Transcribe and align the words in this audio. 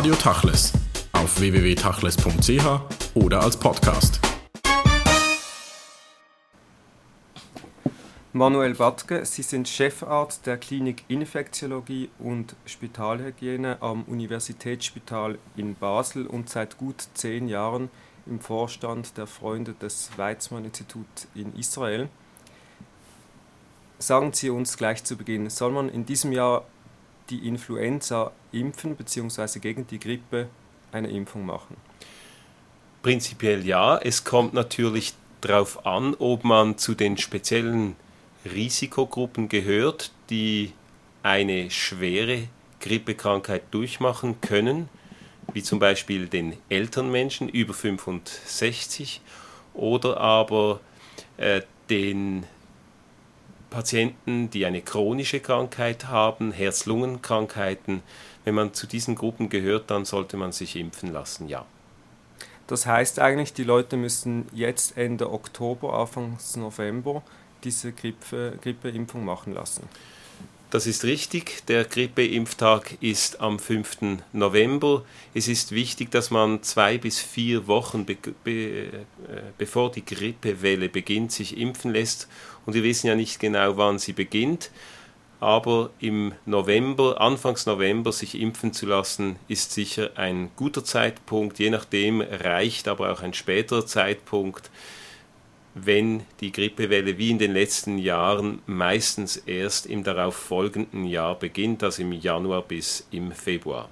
Radio 0.00 0.14
Tachles 0.14 0.72
auf 1.12 1.38
www.tachles.ch 1.40 3.16
oder 3.16 3.42
als 3.42 3.58
Podcast. 3.58 4.18
Manuel 8.32 8.76
Batke, 8.76 9.26
Sie 9.26 9.42
sind 9.42 9.68
Chefarzt 9.68 10.46
der 10.46 10.56
Klinik 10.56 11.04
Infektiologie 11.08 12.08
und 12.18 12.56
Spitalhygiene 12.64 13.76
am 13.82 14.04
Universitätsspital 14.04 15.36
in 15.54 15.74
Basel 15.74 16.26
und 16.26 16.48
seit 16.48 16.78
gut 16.78 17.06
zehn 17.12 17.46
Jahren 17.46 17.90
im 18.24 18.40
Vorstand 18.40 19.18
der 19.18 19.26
Freunde 19.26 19.74
des 19.74 20.08
Weizmann-Institut 20.16 21.04
in 21.34 21.54
Israel. 21.56 22.08
Sagen 23.98 24.32
Sie 24.32 24.48
uns 24.48 24.78
gleich 24.78 25.04
zu 25.04 25.18
Beginn, 25.18 25.50
soll 25.50 25.72
man 25.72 25.90
in 25.90 26.06
diesem 26.06 26.32
Jahr 26.32 26.64
die 27.30 27.46
Influenza 27.46 28.32
impfen 28.52 28.96
bzw. 28.96 29.58
gegen 29.60 29.86
die 29.86 29.98
Grippe 29.98 30.48
eine 30.92 31.08
Impfung 31.08 31.46
machen? 31.46 31.76
Prinzipiell 33.02 33.66
ja. 33.66 33.98
Es 33.98 34.24
kommt 34.24 34.52
natürlich 34.52 35.14
darauf 35.40 35.86
an, 35.86 36.14
ob 36.18 36.44
man 36.44 36.76
zu 36.76 36.94
den 36.94 37.16
speziellen 37.16 37.96
Risikogruppen 38.44 39.48
gehört, 39.48 40.12
die 40.28 40.72
eine 41.22 41.70
schwere 41.70 42.48
Grippekrankheit 42.80 43.62
durchmachen 43.70 44.40
können, 44.40 44.88
wie 45.52 45.62
zum 45.62 45.78
Beispiel 45.78 46.28
den 46.28 46.56
älteren 46.68 47.10
Menschen 47.10 47.48
über 47.48 47.74
65 47.74 49.20
oder 49.74 50.18
aber 50.18 50.80
äh, 51.36 51.62
den 51.88 52.44
Patienten, 53.70 54.50
die 54.50 54.66
eine 54.66 54.82
chronische 54.82 55.40
Krankheit 55.40 56.08
haben, 56.08 56.52
Herz-Lungen-Krankheiten. 56.52 58.02
Wenn 58.44 58.54
man 58.54 58.74
zu 58.74 58.86
diesen 58.86 59.14
Gruppen 59.14 59.48
gehört, 59.48 59.90
dann 59.90 60.04
sollte 60.04 60.36
man 60.36 60.52
sich 60.52 60.76
impfen 60.76 61.12
lassen, 61.12 61.48
ja. 61.48 61.64
Das 62.66 62.86
heißt 62.86 63.18
eigentlich, 63.18 63.52
die 63.52 63.64
Leute 63.64 63.96
müssen 63.96 64.46
jetzt 64.52 64.96
Ende 64.96 65.32
Oktober, 65.32 65.94
Anfang 65.94 66.38
November 66.56 67.22
diese 67.64 67.92
Grippe, 67.92 68.58
Grippeimpfung 68.62 69.24
machen 69.24 69.54
lassen. 69.54 69.88
Das 70.70 70.86
ist 70.86 71.02
richtig. 71.02 71.66
Der 71.66 71.84
Grippeimpftag 71.84 72.96
ist 73.00 73.40
am 73.40 73.58
5. 73.58 74.22
November. 74.32 75.04
Es 75.34 75.48
ist 75.48 75.72
wichtig, 75.72 76.12
dass 76.12 76.30
man 76.30 76.62
zwei 76.62 76.96
bis 76.96 77.18
vier 77.18 77.66
Wochen 77.66 78.04
be 78.04 78.16
be 78.44 78.52
äh, 78.52 79.02
bevor 79.58 79.90
die 79.90 80.04
Grippewelle 80.04 80.88
beginnt, 80.88 81.32
sich 81.32 81.58
impfen 81.58 81.92
lässt. 81.92 82.28
Und 82.66 82.74
wir 82.74 82.82
wissen 82.82 83.06
ja 83.06 83.14
nicht 83.14 83.40
genau, 83.40 83.76
wann 83.76 83.98
sie 83.98 84.12
beginnt. 84.12 84.70
Aber 85.40 85.90
im 86.00 86.34
November, 86.44 87.20
Anfangs 87.20 87.64
November, 87.64 88.12
sich 88.12 88.38
impfen 88.38 88.74
zu 88.74 88.86
lassen, 88.86 89.36
ist 89.48 89.72
sicher 89.72 90.10
ein 90.16 90.50
guter 90.56 90.84
Zeitpunkt. 90.84 91.58
Je 91.58 91.70
nachdem 91.70 92.20
reicht 92.20 92.88
aber 92.88 93.10
auch 93.10 93.22
ein 93.22 93.32
späterer 93.32 93.86
Zeitpunkt 93.86 94.70
wenn 95.74 96.24
die 96.40 96.52
Grippewelle 96.52 97.18
wie 97.18 97.30
in 97.30 97.38
den 97.38 97.52
letzten 97.52 97.98
Jahren 97.98 98.60
meistens 98.66 99.36
erst 99.36 99.86
im 99.86 100.02
darauf 100.02 100.34
folgenden 100.34 101.04
Jahr 101.04 101.38
beginnt, 101.38 101.82
also 101.82 102.02
im 102.02 102.12
Januar 102.12 102.62
bis 102.62 103.06
im 103.10 103.32
Februar. 103.32 103.88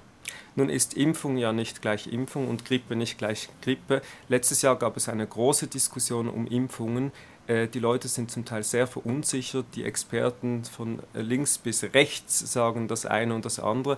Nun 0.55 0.69
ist 0.69 0.95
Impfung 0.95 1.37
ja 1.37 1.53
nicht 1.53 1.81
gleich 1.81 2.07
Impfung 2.07 2.47
und 2.49 2.65
Grippe 2.65 2.95
nicht 2.95 3.17
gleich 3.17 3.47
Grippe. 3.61 4.01
Letztes 4.27 4.61
Jahr 4.61 4.77
gab 4.77 4.97
es 4.97 5.07
eine 5.07 5.25
große 5.25 5.67
Diskussion 5.67 6.27
um 6.27 6.47
Impfungen. 6.47 7.11
Äh, 7.49 7.67
die 7.67 7.79
Leute 7.79 8.07
sind 8.07 8.29
zum 8.31 8.45
Teil 8.45 8.63
sehr 8.63 8.87
verunsichert. 8.87 9.65
Die 9.75 9.83
Experten 9.83 10.63
von 10.63 10.99
links 11.13 11.57
bis 11.57 11.83
rechts 11.83 12.39
sagen 12.51 12.87
das 12.87 13.05
eine 13.05 13.33
und 13.33 13.43
das 13.43 13.59
andere. 13.59 13.97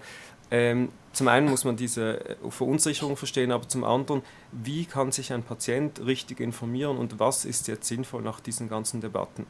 Ähm, 0.49 0.89
zum 1.13 1.27
einen 1.27 1.49
muss 1.49 1.65
man 1.65 1.75
diese 1.75 2.29
äh, 2.29 2.35
Verunsicherung 2.49 3.17
verstehen, 3.17 3.51
aber 3.51 3.67
zum 3.67 3.83
anderen, 3.83 4.21
wie 4.51 4.85
kann 4.85 5.11
sich 5.11 5.33
ein 5.33 5.43
Patient 5.43 5.99
richtig 6.05 6.39
informieren 6.39 6.97
und 6.97 7.19
was 7.19 7.45
ist 7.45 7.67
jetzt 7.67 7.87
sinnvoll 7.87 8.21
nach 8.21 8.39
diesen 8.39 8.69
ganzen 8.69 9.01
Debatten? 9.01 9.45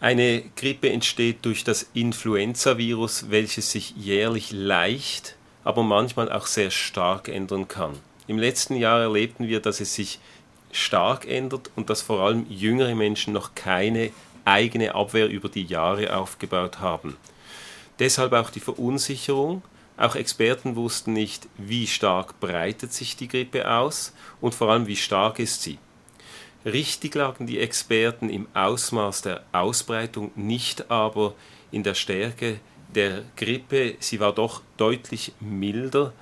Eine 0.00 0.42
Grippe 0.56 0.90
entsteht 0.90 1.44
durch 1.44 1.62
das 1.62 1.90
Influenzavirus, 1.92 3.30
welches 3.30 3.70
sich 3.70 3.94
jährlich 3.96 4.50
leicht, 4.50 5.36
aber 5.62 5.82
manchmal 5.82 6.32
auch 6.32 6.46
sehr 6.46 6.70
stark 6.70 7.28
ändern 7.28 7.68
kann. 7.68 7.92
Im 8.26 8.38
letzten 8.38 8.76
Jahr 8.76 9.00
erlebten 9.00 9.48
wir, 9.48 9.60
dass 9.60 9.80
es 9.80 9.94
sich 9.94 10.20
stark 10.72 11.26
ändert 11.26 11.70
und 11.76 11.90
dass 11.90 12.02
vor 12.02 12.20
allem 12.20 12.46
jüngere 12.48 12.94
Menschen 12.94 13.32
noch 13.32 13.54
keine 13.54 14.10
eigene 14.44 14.94
Abwehr 14.94 15.28
über 15.28 15.48
die 15.48 15.64
Jahre 15.64 16.16
aufgebaut 16.16 16.80
haben. 16.80 17.16
Deshalb 17.98 18.32
auch 18.32 18.50
die 18.50 18.60
Verunsicherung, 18.60 19.62
auch 19.96 20.14
Experten 20.14 20.76
wussten 20.76 21.12
nicht, 21.12 21.46
wie 21.58 21.86
stark 21.86 22.40
breitet 22.40 22.92
sich 22.92 23.16
die 23.16 23.28
Grippe 23.28 23.70
aus 23.70 24.14
und 24.40 24.54
vor 24.54 24.70
allem, 24.70 24.86
wie 24.86 24.96
stark 24.96 25.38
ist 25.38 25.62
sie. 25.62 25.78
Richtig 26.64 27.14
lagen 27.14 27.46
die 27.46 27.58
Experten 27.58 28.28
im 28.30 28.46
Ausmaß 28.54 29.22
der 29.22 29.44
Ausbreitung, 29.52 30.30
nicht 30.36 30.90
aber 30.90 31.34
in 31.70 31.82
der 31.82 31.94
Stärke 31.94 32.60
der 32.94 33.22
Grippe. 33.36 33.96
Sie 33.98 34.20
war 34.20 34.34
doch 34.34 34.62
deutlich 34.76 35.32
milder 35.40 36.12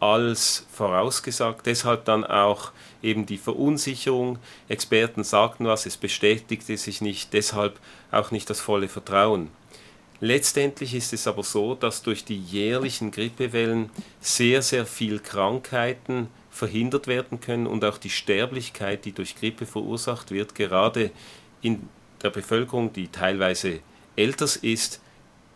als 0.00 0.66
vorausgesagt. 0.72 1.66
Deshalb 1.66 2.04
dann 2.04 2.24
auch 2.24 2.72
eben 3.04 3.26
die 3.26 3.38
Verunsicherung. 3.38 4.38
Experten 4.68 5.22
sagten 5.22 5.66
was, 5.66 5.86
es 5.86 5.96
bestätigte 5.96 6.76
sich 6.76 7.00
nicht, 7.00 7.32
deshalb 7.32 7.78
auch 8.10 8.30
nicht 8.30 8.50
das 8.50 8.60
volle 8.60 8.88
Vertrauen. 8.88 9.50
Letztendlich 10.20 10.94
ist 10.94 11.12
es 11.12 11.26
aber 11.26 11.42
so, 11.42 11.74
dass 11.74 12.02
durch 12.02 12.24
die 12.24 12.38
jährlichen 12.38 13.10
Grippewellen 13.10 13.90
sehr, 14.20 14.62
sehr 14.62 14.86
viel 14.86 15.18
Krankheiten 15.18 16.28
verhindert 16.50 17.08
werden 17.08 17.40
können 17.40 17.66
und 17.66 17.84
auch 17.84 17.98
die 17.98 18.10
Sterblichkeit, 18.10 19.04
die 19.04 19.12
durch 19.12 19.36
Grippe 19.36 19.66
verursacht 19.66 20.30
wird, 20.30 20.54
gerade 20.54 21.10
in 21.62 21.88
der 22.22 22.30
Bevölkerung, 22.30 22.92
die 22.92 23.08
teilweise 23.08 23.80
älter 24.16 24.48
ist, 24.62 25.00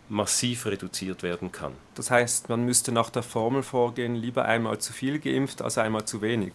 massiv 0.09 0.65
reduziert 0.65 1.23
werden 1.23 1.51
kann. 1.51 1.73
Das 1.95 2.11
heißt, 2.11 2.49
man 2.49 2.65
müsste 2.65 2.91
nach 2.91 3.09
der 3.09 3.23
Formel 3.23 3.63
vorgehen, 3.63 4.15
lieber 4.15 4.45
einmal 4.45 4.79
zu 4.79 4.91
viel 4.91 5.19
geimpft 5.19 5.61
als 5.61 5.77
einmal 5.77 6.05
zu 6.05 6.21
wenig. 6.21 6.53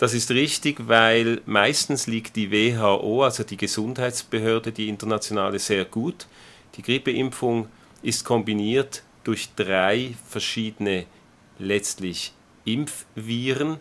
Das 0.00 0.14
ist 0.14 0.30
richtig, 0.30 0.88
weil 0.88 1.42
meistens 1.44 2.06
liegt 2.06 2.34
die 2.34 2.50
WHO, 2.50 3.22
also 3.22 3.44
die 3.44 3.58
Gesundheitsbehörde, 3.58 4.72
die 4.72 4.88
internationale, 4.88 5.58
sehr 5.58 5.84
gut. 5.84 6.26
Die 6.76 6.82
Grippeimpfung 6.82 7.68
ist 8.00 8.24
kombiniert 8.24 9.02
durch 9.24 9.50
drei 9.54 10.14
verschiedene 10.26 11.04
letztlich 11.58 12.32
Impfviren. 12.64 13.76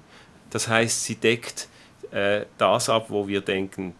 Das 0.50 0.68
heißt, 0.68 1.06
sie 1.06 1.16
deckt 1.16 1.69
äh, 2.12 2.41
das 2.57 2.90
ab, 2.90 3.06
wo 3.07 3.30
wir 3.30 3.40
denken, 3.40 3.96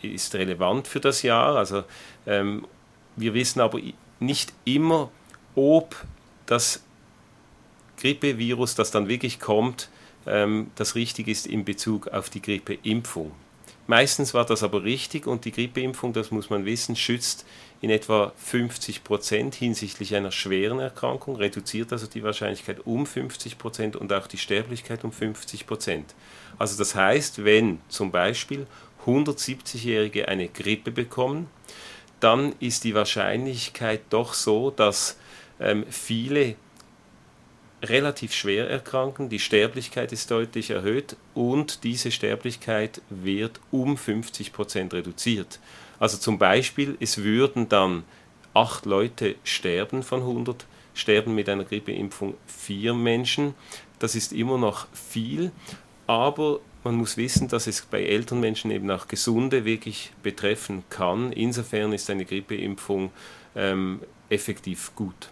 ist 0.00 0.36
relevant 0.36 0.86
für 0.86 1.00
das 1.00 1.22
Jahr. 1.22 1.56
Also 1.56 1.82
ähm, 2.24 2.68
wir 3.16 3.34
wissen 3.34 3.60
aber 3.60 3.80
nicht 4.20 4.52
immer, 4.64 5.10
ob 5.56 5.96
das 6.46 6.84
Grippevirus, 7.96 8.76
das 8.76 8.92
dann 8.92 9.08
wirklich 9.08 9.40
kommt, 9.40 9.88
ähm, 10.26 10.70
das 10.76 10.94
richtig 10.94 11.28
ist 11.28 11.46
in 11.46 11.64
Bezug 11.64 12.08
auf 12.08 12.30
die 12.30 12.42
Grippeimpfung. 12.42 13.32
Meistens 13.86 14.32
war 14.32 14.46
das 14.46 14.62
aber 14.62 14.84
richtig 14.84 15.26
und 15.26 15.44
die 15.44 15.50
Grippeimpfung, 15.50 16.12
das 16.12 16.30
muss 16.30 16.50
man 16.50 16.64
wissen, 16.64 16.94
schützt 16.94 17.44
in 17.80 17.90
etwa 17.90 18.32
50 18.36 19.02
Prozent 19.02 19.56
hinsichtlich 19.56 20.14
einer 20.14 20.30
schweren 20.30 20.78
Erkrankung, 20.78 21.34
reduziert 21.34 21.92
also 21.92 22.06
die 22.06 22.22
Wahrscheinlichkeit 22.22 22.86
um 22.86 23.06
50 23.06 23.58
Prozent 23.58 23.96
und 23.96 24.12
auch 24.12 24.28
die 24.28 24.38
Sterblichkeit 24.38 25.02
um 25.02 25.10
50 25.10 25.66
Prozent. 25.66 26.14
Also 26.58 26.78
das 26.78 26.94
heißt, 26.94 27.44
wenn 27.44 27.80
zum 27.88 28.12
Beispiel 28.12 28.68
170-Jährige 29.04 30.28
eine 30.28 30.48
Grippe 30.48 30.92
bekommen, 30.92 31.48
dann 32.20 32.54
ist 32.60 32.84
die 32.84 32.94
Wahrscheinlichkeit 32.94 34.02
doch 34.10 34.32
so, 34.32 34.70
dass 34.70 35.18
ähm, 35.58 35.84
viele 35.90 36.54
relativ 37.82 38.32
schwer 38.32 38.70
erkranken, 38.70 39.28
die 39.28 39.38
Sterblichkeit 39.38 40.12
ist 40.12 40.30
deutlich 40.30 40.70
erhöht 40.70 41.16
und 41.34 41.84
diese 41.84 42.10
Sterblichkeit 42.10 43.02
wird 43.10 43.60
um 43.70 43.96
50 43.96 44.52
Prozent 44.52 44.94
reduziert. 44.94 45.58
Also 45.98 46.18
zum 46.18 46.38
Beispiel, 46.38 46.96
es 47.00 47.18
würden 47.18 47.68
dann 47.68 48.04
acht 48.54 48.86
Leute 48.86 49.36
sterben 49.44 50.02
von 50.02 50.20
100, 50.20 50.66
sterben 50.94 51.34
mit 51.34 51.48
einer 51.48 51.64
Grippeimpfung 51.64 52.34
vier 52.46 52.94
Menschen. 52.94 53.54
Das 53.98 54.14
ist 54.14 54.32
immer 54.32 54.58
noch 54.58 54.86
viel, 54.92 55.50
aber 56.06 56.60
man 56.84 56.96
muss 56.96 57.16
wissen, 57.16 57.48
dass 57.48 57.66
es 57.66 57.82
bei 57.82 58.04
älteren 58.04 58.40
Menschen 58.40 58.70
eben 58.70 58.90
auch 58.90 59.06
Gesunde 59.08 59.64
wirklich 59.64 60.12
betreffen 60.22 60.82
kann. 60.90 61.32
Insofern 61.32 61.92
ist 61.92 62.10
eine 62.10 62.24
Grippeimpfung 62.24 63.10
ähm, 63.54 64.00
effektiv 64.28 64.92
gut. 64.94 65.30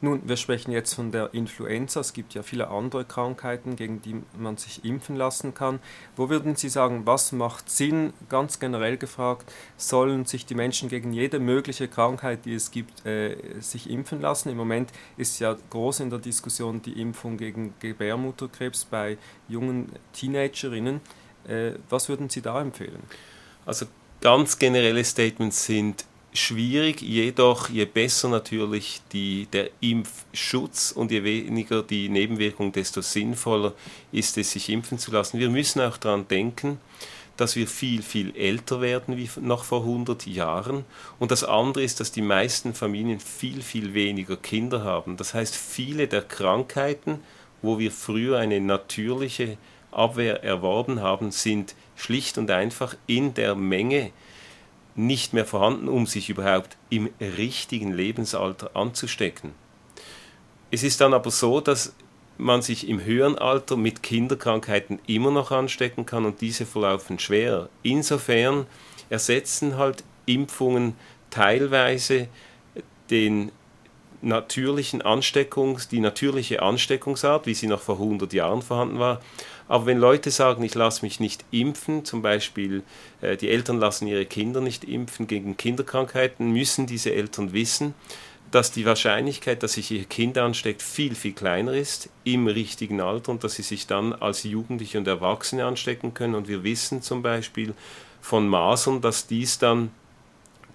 Nun, 0.00 0.20
wir 0.28 0.36
sprechen 0.36 0.70
jetzt 0.70 0.92
von 0.92 1.12
der 1.12 1.32
Influenza. 1.32 2.00
Es 2.00 2.12
gibt 2.12 2.34
ja 2.34 2.42
viele 2.42 2.68
andere 2.68 3.04
Krankheiten, 3.04 3.74
gegen 3.74 4.02
die 4.02 4.22
man 4.36 4.58
sich 4.58 4.84
impfen 4.84 5.16
lassen 5.16 5.54
kann. 5.54 5.80
Wo 6.14 6.28
würden 6.28 6.56
Sie 6.56 6.68
sagen, 6.68 7.06
was 7.06 7.32
macht 7.32 7.70
Sinn, 7.70 8.12
ganz 8.28 8.60
generell 8.60 8.98
gefragt, 8.98 9.50
sollen 9.78 10.26
sich 10.26 10.44
die 10.44 10.54
Menschen 10.54 10.90
gegen 10.90 11.12
jede 11.12 11.38
mögliche 11.38 11.88
Krankheit, 11.88 12.44
die 12.44 12.54
es 12.54 12.70
gibt, 12.70 13.06
äh, 13.06 13.36
sich 13.60 13.88
impfen 13.88 14.20
lassen? 14.20 14.50
Im 14.50 14.58
Moment 14.58 14.90
ist 15.16 15.38
ja 15.38 15.56
groß 15.70 16.00
in 16.00 16.10
der 16.10 16.18
Diskussion 16.18 16.82
die 16.82 17.00
Impfung 17.00 17.38
gegen 17.38 17.72
Gebärmutterkrebs 17.80 18.84
bei 18.84 19.16
jungen 19.48 19.90
Teenagerinnen. 20.12 21.00
Äh, 21.48 21.72
was 21.88 22.08
würden 22.08 22.28
Sie 22.28 22.42
da 22.42 22.60
empfehlen? 22.60 23.02
Also 23.64 23.86
ganz 24.20 24.58
generelle 24.58 25.04
Statements 25.04 25.64
sind 25.64 26.04
schwierig, 26.34 27.00
jedoch 27.00 27.68
je 27.68 27.84
besser 27.84 28.28
natürlich 28.28 29.00
die, 29.12 29.46
der 29.52 29.70
Impfschutz 29.80 30.90
und 30.90 31.10
je 31.12 31.22
weniger 31.22 31.82
die 31.82 32.08
Nebenwirkung, 32.08 32.72
desto 32.72 33.00
sinnvoller 33.00 33.72
ist 34.10 34.36
es, 34.36 34.50
sich 34.50 34.68
impfen 34.68 34.98
zu 34.98 35.12
lassen. 35.12 35.38
Wir 35.38 35.48
müssen 35.48 35.80
auch 35.80 35.96
daran 35.96 36.26
denken, 36.26 36.80
dass 37.36 37.56
wir 37.56 37.66
viel, 37.66 38.02
viel 38.02 38.34
älter 38.36 38.80
werden 38.80 39.16
wie 39.16 39.28
noch 39.40 39.64
vor 39.64 39.80
100 39.80 40.26
Jahren. 40.26 40.84
Und 41.18 41.30
das 41.30 41.44
andere 41.44 41.82
ist, 41.82 42.00
dass 42.00 42.12
die 42.12 42.22
meisten 42.22 42.74
Familien 42.74 43.20
viel, 43.20 43.62
viel 43.62 43.94
weniger 43.94 44.36
Kinder 44.36 44.84
haben. 44.84 45.16
Das 45.16 45.34
heißt, 45.34 45.54
viele 45.54 46.08
der 46.08 46.22
Krankheiten, 46.22 47.20
wo 47.62 47.78
wir 47.78 47.90
früher 47.90 48.38
eine 48.38 48.60
natürliche 48.60 49.56
Abwehr 49.90 50.42
erworben 50.42 51.00
haben, 51.00 51.30
sind 51.30 51.74
schlicht 51.96 52.38
und 52.38 52.50
einfach 52.50 52.96
in 53.06 53.34
der 53.34 53.54
Menge 53.54 54.10
nicht 54.96 55.32
mehr 55.32 55.44
vorhanden, 55.44 55.88
um 55.88 56.06
sich 56.06 56.30
überhaupt 56.30 56.76
im 56.90 57.10
richtigen 57.20 57.92
Lebensalter 57.92 58.76
anzustecken. 58.76 59.52
Es 60.70 60.82
ist 60.82 61.00
dann 61.00 61.14
aber 61.14 61.30
so, 61.30 61.60
dass 61.60 61.94
man 62.38 62.62
sich 62.62 62.88
im 62.88 63.04
höheren 63.04 63.38
Alter 63.38 63.76
mit 63.76 64.02
Kinderkrankheiten 64.02 64.98
immer 65.06 65.30
noch 65.30 65.50
anstecken 65.50 66.04
kann 66.06 66.24
und 66.24 66.40
diese 66.40 66.66
verlaufen 66.66 67.18
schwer. 67.18 67.68
Insofern 67.82 68.66
ersetzen 69.08 69.76
halt 69.76 70.02
Impfungen 70.26 70.94
teilweise 71.30 72.28
den 73.10 73.52
natürlichen 74.22 75.02
Ansteckungs, 75.02 75.88
die 75.88 76.00
natürliche 76.00 76.62
Ansteckungsart, 76.62 77.46
wie 77.46 77.54
sie 77.54 77.66
noch 77.66 77.82
vor 77.82 77.96
100 77.96 78.32
Jahren 78.32 78.62
vorhanden 78.62 78.98
war, 78.98 79.20
aber 79.68 79.86
wenn 79.86 79.98
Leute 79.98 80.30
sagen, 80.30 80.62
ich 80.62 80.74
lasse 80.74 81.04
mich 81.04 81.20
nicht 81.20 81.44
impfen, 81.50 82.04
zum 82.04 82.22
Beispiel 82.22 82.82
äh, 83.20 83.36
die 83.36 83.48
Eltern 83.48 83.78
lassen 83.78 84.06
ihre 84.06 84.26
Kinder 84.26 84.60
nicht 84.60 84.84
impfen 84.84 85.26
gegen 85.26 85.56
Kinderkrankheiten, 85.56 86.52
müssen 86.52 86.86
diese 86.86 87.14
Eltern 87.14 87.52
wissen, 87.52 87.94
dass 88.50 88.70
die 88.70 88.84
Wahrscheinlichkeit, 88.84 89.62
dass 89.62 89.72
sich 89.72 89.90
ihr 89.90 90.04
Kind 90.04 90.38
ansteckt, 90.38 90.82
viel, 90.82 91.14
viel 91.14 91.32
kleiner 91.32 91.72
ist 91.72 92.08
im 92.22 92.46
richtigen 92.46 93.00
Alter 93.00 93.32
und 93.32 93.42
dass 93.42 93.54
sie 93.54 93.62
sich 93.62 93.86
dann 93.86 94.12
als 94.12 94.44
Jugendliche 94.44 94.98
und 94.98 95.08
Erwachsene 95.08 95.64
anstecken 95.64 96.14
können. 96.14 96.34
Und 96.34 96.46
wir 96.46 96.62
wissen 96.62 97.02
zum 97.02 97.22
Beispiel 97.22 97.74
von 98.20 98.46
Masern, 98.46 99.00
dass 99.00 99.26
dies 99.26 99.58
dann 99.58 99.90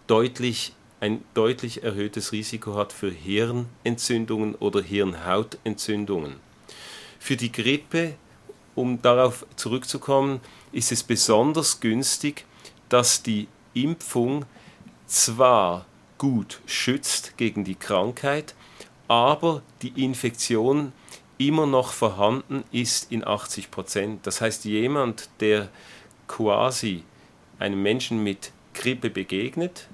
deutlich 0.08 0.74
ein 1.00 1.24
deutlich 1.34 1.84
erhöhtes 1.84 2.34
Risiko 2.34 2.76
hat 2.76 2.92
für 2.92 3.10
Hirnentzündungen 3.10 4.56
oder 4.56 4.82
Hirnhautentzündungen. 4.82 6.36
Für 7.20 7.38
die 7.38 7.54
Grippe 7.54 8.16
um 8.76 9.02
darauf 9.02 9.46
zurückzukommen, 9.56 10.40
ist 10.72 10.92
es 10.92 11.04
besonders 11.04 11.80
günstig, 11.80 12.46
dass 12.90 13.24
die 13.24 13.48
Impfung 13.74 14.46
zwar 15.08 15.86
gut 16.18 16.62
schützt 16.66 17.38
gegen 17.38 17.64
die 17.64 17.76
Krankheit, 17.76 18.56
aber 19.08 19.64
die 19.82 20.04
Infektion 20.04 20.92
immer 21.38 21.66
noch 21.66 21.94
vorhanden 21.94 22.64
ist 22.72 23.12
in 23.12 23.26
80 23.26 23.72
Prozent. 23.72 24.28
Das 24.28 24.42
heißt, 24.42 24.66
jemand, 24.66 25.30
der 25.40 25.70
quasi 26.28 27.04
einem 27.58 27.82
Menschen 27.82 28.24
mit 28.24 28.52
Grippe 28.74 29.10
begegnet, 29.10 29.88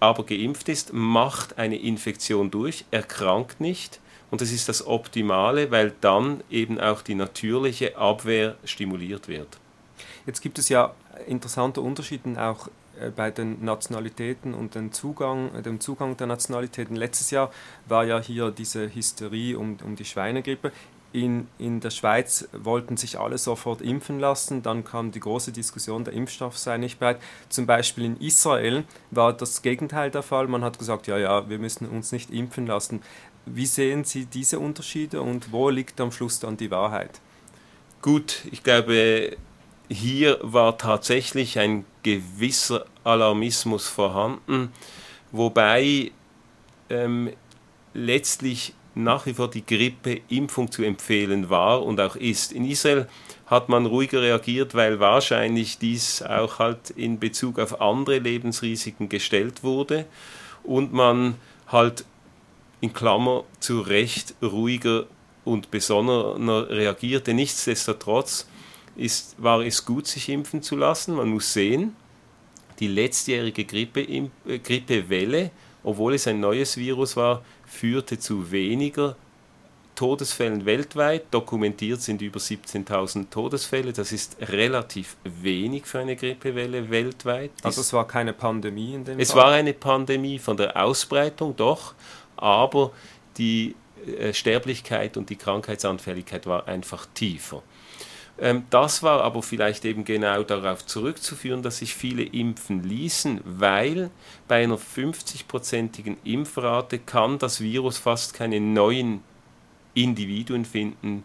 aber 0.00 0.24
geimpft 0.24 0.68
ist, 0.68 0.92
macht 0.92 1.58
eine 1.58 1.76
Infektion 1.76 2.50
durch, 2.50 2.84
erkrankt 2.90 3.60
nicht 3.60 4.00
und 4.30 4.40
das 4.40 4.50
ist 4.50 4.68
das 4.68 4.86
Optimale, 4.86 5.70
weil 5.70 5.92
dann 6.00 6.42
eben 6.50 6.80
auch 6.80 7.02
die 7.02 7.14
natürliche 7.14 7.96
Abwehr 7.96 8.56
stimuliert 8.64 9.28
wird. 9.28 9.58
Jetzt 10.26 10.40
gibt 10.40 10.58
es 10.58 10.68
ja 10.68 10.94
interessante 11.26 11.80
Unterschiede 11.80 12.40
auch 12.42 12.68
äh, 13.00 13.10
bei 13.10 13.30
den 13.30 13.64
Nationalitäten 13.64 14.54
und 14.54 14.74
den 14.74 14.92
Zugang, 14.92 15.54
äh, 15.54 15.62
dem 15.62 15.80
Zugang 15.80 16.16
der 16.16 16.26
Nationalitäten. 16.26 16.96
Letztes 16.96 17.30
Jahr 17.30 17.50
war 17.86 18.04
ja 18.04 18.20
hier 18.20 18.50
diese 18.50 18.92
Hysterie 18.92 19.56
um, 19.56 19.76
um 19.84 19.96
die 19.96 20.04
Schweinegrippe. 20.04 20.72
In, 21.12 21.48
in 21.56 21.80
der 21.80 21.90
Schweiz 21.90 22.46
wollten 22.52 22.98
sich 22.98 23.18
alle 23.18 23.38
sofort 23.38 23.80
impfen 23.80 24.18
lassen, 24.20 24.62
dann 24.62 24.84
kam 24.84 25.12
die 25.12 25.20
große 25.20 25.50
Diskussion, 25.50 26.04
der 26.04 26.12
Impfstoff 26.12 26.58
sei 26.58 26.76
nicht 26.76 26.98
bereit. 26.98 27.20
Zum 27.48 27.64
Beispiel 27.64 28.04
in 28.04 28.20
Israel 28.20 28.84
war 29.12 29.32
das 29.32 29.62
Gegenteil 29.62 30.10
der 30.10 30.22
Fall. 30.22 30.46
Man 30.46 30.62
hat 30.62 30.78
gesagt, 30.78 31.06
ja, 31.06 31.16
ja, 31.16 31.48
wir 31.48 31.58
müssen 31.58 31.88
uns 31.88 32.12
nicht 32.12 32.30
impfen 32.30 32.66
lassen. 32.66 33.00
Wie 33.46 33.66
sehen 33.66 34.04
Sie 34.04 34.26
diese 34.26 34.58
Unterschiede 34.58 35.22
und 35.22 35.52
wo 35.52 35.70
liegt 35.70 36.00
am 36.00 36.10
Schluss 36.10 36.40
dann 36.40 36.56
die 36.56 36.70
Wahrheit? 36.70 37.20
Gut, 38.02 38.42
ich 38.50 38.62
glaube, 38.62 39.36
hier 39.88 40.38
war 40.42 40.76
tatsächlich 40.78 41.58
ein 41.58 41.84
gewisser 42.02 42.86
Alarmismus 43.04 43.86
vorhanden, 43.86 44.72
wobei 45.30 46.10
ähm, 46.90 47.30
letztlich 47.94 48.74
nach 48.96 49.26
wie 49.26 49.34
vor 49.34 49.48
die 49.50 49.64
Grippeimpfung 49.64 50.70
zu 50.72 50.82
empfehlen 50.82 51.50
war 51.50 51.84
und 51.84 52.00
auch 52.00 52.16
ist. 52.16 52.52
In 52.52 52.64
Israel 52.64 53.06
hat 53.46 53.68
man 53.68 53.86
ruhiger 53.86 54.22
reagiert, 54.22 54.74
weil 54.74 54.98
wahrscheinlich 54.98 55.78
dies 55.78 56.22
auch 56.22 56.58
halt 56.58 56.90
in 56.90 57.20
Bezug 57.20 57.58
auf 57.58 57.80
andere 57.80 58.18
Lebensrisiken 58.18 59.08
gestellt 59.08 59.62
wurde 59.62 60.06
und 60.64 60.92
man 60.92 61.36
halt 61.68 62.04
in 62.86 62.92
Klammer 62.92 63.44
zu 63.60 63.80
Recht 63.80 64.34
ruhiger 64.42 65.06
und 65.44 65.70
besonnener 65.70 66.68
reagierte. 66.68 67.34
Nichtsdestotrotz 67.34 68.46
ist, 68.96 69.34
war 69.38 69.60
es 69.60 69.84
gut, 69.84 70.06
sich 70.06 70.28
impfen 70.28 70.62
zu 70.62 70.76
lassen. 70.76 71.14
Man 71.16 71.28
muss 71.28 71.52
sehen, 71.52 71.94
die 72.78 72.88
letztjährige 72.88 73.64
Grippe, 73.64 74.02
äh, 74.02 74.58
Grippewelle, 74.58 75.50
obwohl 75.82 76.14
es 76.14 76.26
ein 76.26 76.40
neues 76.40 76.76
Virus 76.76 77.16
war, 77.16 77.42
führte 77.66 78.18
zu 78.18 78.50
weniger 78.50 79.16
Todesfällen 79.94 80.66
weltweit. 80.66 81.24
Dokumentiert 81.30 82.02
sind 82.02 82.20
über 82.20 82.38
17.000 82.38 83.30
Todesfälle. 83.30 83.92
Das 83.92 84.12
ist 84.12 84.36
relativ 84.40 85.16
wenig 85.24 85.86
für 85.86 86.00
eine 86.00 86.16
Grippewelle 86.16 86.90
weltweit. 86.90 87.50
Also 87.62 87.80
es 87.80 87.92
war 87.92 88.06
keine 88.06 88.32
Pandemie 88.34 88.94
in 88.94 89.04
dem 89.04 89.18
Es 89.18 89.32
Fall? 89.32 89.42
war 89.42 89.52
eine 89.52 89.72
Pandemie 89.72 90.38
von 90.38 90.56
der 90.56 90.76
Ausbreitung, 90.76 91.56
doch, 91.56 91.94
aber 92.36 92.92
die 93.38 93.74
äh, 94.18 94.32
Sterblichkeit 94.32 95.16
und 95.16 95.30
die 95.30 95.36
Krankheitsanfälligkeit 95.36 96.46
war 96.46 96.68
einfach 96.68 97.06
tiefer. 97.14 97.62
Ähm, 98.38 98.64
das 98.70 99.02
war 99.02 99.22
aber 99.22 99.42
vielleicht 99.42 99.84
eben 99.84 100.04
genau 100.04 100.42
darauf 100.42 100.84
zurückzuführen, 100.84 101.62
dass 101.62 101.78
sich 101.78 101.94
viele 101.94 102.22
impfen 102.22 102.82
ließen, 102.82 103.40
weil 103.44 104.10
bei 104.46 104.62
einer 104.62 104.78
50-prozentigen 104.78 106.16
Impfrate 106.24 106.98
kann 106.98 107.38
das 107.38 107.60
Virus 107.60 107.98
fast 107.98 108.34
keine 108.34 108.60
neuen 108.60 109.22
Individuen 109.94 110.64
finden, 110.64 111.24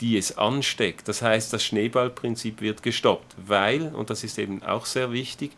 die 0.00 0.18
es 0.18 0.36
ansteckt. 0.36 1.08
Das 1.08 1.22
heißt, 1.22 1.52
das 1.52 1.64
Schneeballprinzip 1.64 2.60
wird 2.60 2.82
gestoppt, 2.82 3.34
weil, 3.46 3.94
und 3.94 4.10
das 4.10 4.24
ist 4.24 4.38
eben 4.38 4.62
auch 4.62 4.84
sehr 4.84 5.12
wichtig, 5.12 5.52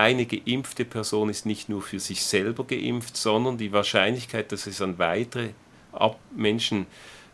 eine 0.00 0.24
geimpfte 0.24 0.84
Person 0.84 1.28
ist 1.28 1.46
nicht 1.46 1.68
nur 1.68 1.82
für 1.82 2.00
sich 2.00 2.24
selber 2.24 2.64
geimpft, 2.64 3.16
sondern 3.16 3.58
die 3.58 3.72
Wahrscheinlichkeit, 3.72 4.50
dass 4.50 4.66
es 4.66 4.80
an 4.80 4.98
weitere 4.98 5.50
Menschen 6.34 6.86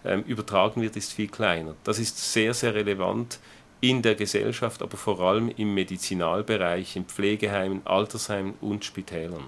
ähm, 0.04 0.23
übertragen 0.23 0.82
wird, 0.82 0.96
ist 0.96 1.12
viel 1.12 1.28
kleiner. 1.28 1.76
Das 1.85 1.99
ist 1.99 2.32
sehr, 2.32 2.54
sehr 2.54 2.75
relevant 2.75 3.38
in 3.80 4.02
der 4.02 4.14
Gesellschaft, 4.14 4.82
aber 4.82 4.96
vor 4.96 5.20
allem 5.20 5.49
im 5.50 5.75
Medizinalbereich, 5.75 6.96
in 6.96 7.04
Pflegeheimen, 7.04 7.82
Altersheimen 7.87 8.54
und 8.61 8.85
Spitälern. 8.85 9.44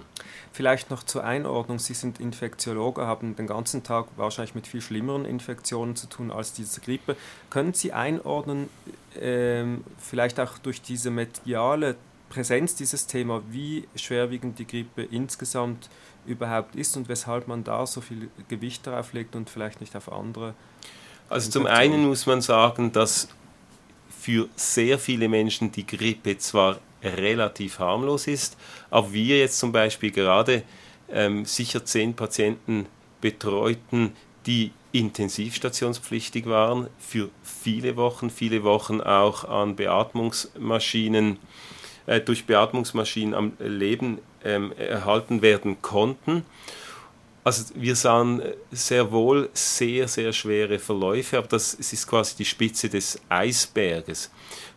Vielleicht 0.53 0.91
noch 0.91 1.03
zur 1.03 1.25
Einordnung. 1.25 1.79
Sie 1.79 1.95
sind 1.95 2.21
Infektiologe, 2.21 3.07
haben 3.07 3.37
den 3.37 3.47
ganzen 3.47 3.83
Tag 3.83 4.07
wahrscheinlich 4.17 4.55
mit 4.55 4.67
viel 4.67 4.81
schlimmeren 4.81 5.25
Infektionen 5.25 5.97
zu 5.97 6.09
tun 6.09 6.31
als 6.31 6.53
diese 6.53 6.81
Grippe. 6.81 7.17
Können 7.51 7.75
Sie 7.75 7.93
einordnen, 7.93 8.69
ähm, 9.21 9.85
vielleicht 9.99 10.39
auch 10.41 10.59
durch 10.59 10.83
diese 10.83 11.11
mediale 11.11 11.97
Präsenz 12.29 12.75
dieses 12.75 13.07
Thema, 13.07 13.43
wie 13.51 13.89
schwerwiegend 13.95 14.59
die 14.59 14.67
Grippe 14.67 15.03
insgesamt 15.03 15.89
überhaupt 16.27 16.77
ist 16.77 16.97
und 16.97 17.09
weshalb 17.09 17.49
man 17.49 17.65
da 17.65 17.87
so 17.87 18.01
viel 18.01 18.29
Gewicht 18.49 18.87
darauf 18.87 19.13
legt 19.13 19.35
und 19.35 19.49
vielleicht 19.49 19.81
nicht 19.81 19.97
auf 19.97 20.13
andere. 20.13 20.55
Also 21.29 21.51
zum 21.51 21.67
einen 21.67 22.07
muss 22.07 22.27
man 22.27 22.41
sagen, 22.41 22.93
dass 22.93 23.29
für 24.09 24.49
sehr 24.57 24.99
viele 24.99 25.29
Menschen 25.29 25.73
die 25.73 25.87
Grippe 25.87 26.39
zwar 26.39 26.81
relativ 27.03 27.79
harmlos 27.79 28.27
ist, 28.27 28.57
aber 28.91 29.13
wir 29.13 29.39
jetzt 29.39 29.59
zum 29.59 29.73
Beispiel 29.73 30.11
gerade 30.11 30.63
ähm, 31.11 31.45
sicher 31.45 31.85
zehn 31.85 32.15
Patienten 32.15 32.87
betreuten, 33.21 34.13
die 34.47 34.73
intensivstationspflichtig 34.93 36.47
waren, 36.47 36.89
für 36.99 37.31
viele 37.43 37.97
Wochen, 37.97 38.31
viele 38.31 38.65
Wochen 38.65 39.01
auch 39.01 39.45
an 39.45 39.77
Beatmungsmaschinen, 39.77 41.39
äh, 42.09 42.21
durch 42.21 42.47
Beatmungsmaschinen 42.47 43.35
am 43.35 43.53
Leben 43.59 44.19
ähm, 44.43 44.73
erhalten 44.73 45.43
werden 45.43 45.83
konnten. 45.83 46.45
Also 47.45 47.73
wir 47.75 47.97
sahen 47.97 48.43
sehr 48.71 49.13
wohl 49.13 49.49
sehr, 49.53 50.09
sehr 50.09 50.33
schwere 50.33 50.79
Verläufe, 50.79 51.39
aber 51.39 51.49
das 51.49 51.75
ist 51.75 52.07
quasi 52.07 52.37
die 52.37 52.45
Spitze 52.45 52.89
des 52.89 53.21
Eisberges. 53.29 54.31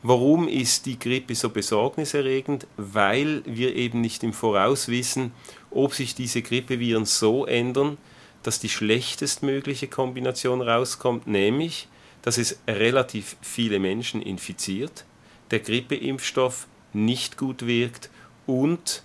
Warum 0.03 0.47
ist 0.47 0.85
die 0.85 0.99
Grippe 0.99 1.33
so 1.35 1.49
besorgniserregend? 1.49 2.67
Weil 2.77 3.43
wir 3.45 3.75
eben 3.75 4.01
nicht 4.01 4.23
im 4.23 4.33
Voraus 4.33 4.89
wissen, 4.89 5.31
ob 5.69 5.93
sich 5.93 6.15
diese 6.15 6.41
Grippeviren 6.41 7.05
so 7.05 7.45
ändern, 7.45 7.97
dass 8.43 8.59
die 8.59 8.69
schlechtestmögliche 8.69 9.87
Kombination 9.87 10.61
rauskommt, 10.61 11.27
nämlich, 11.27 11.87
dass 12.23 12.37
es 12.37 12.59
relativ 12.67 13.37
viele 13.41 13.79
Menschen 13.79 14.21
infiziert, 14.21 15.05
der 15.51 15.59
Grippeimpfstoff 15.59 16.67
nicht 16.93 17.37
gut 17.37 17.65
wirkt 17.65 18.09
und 18.45 19.03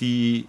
die, 0.00 0.46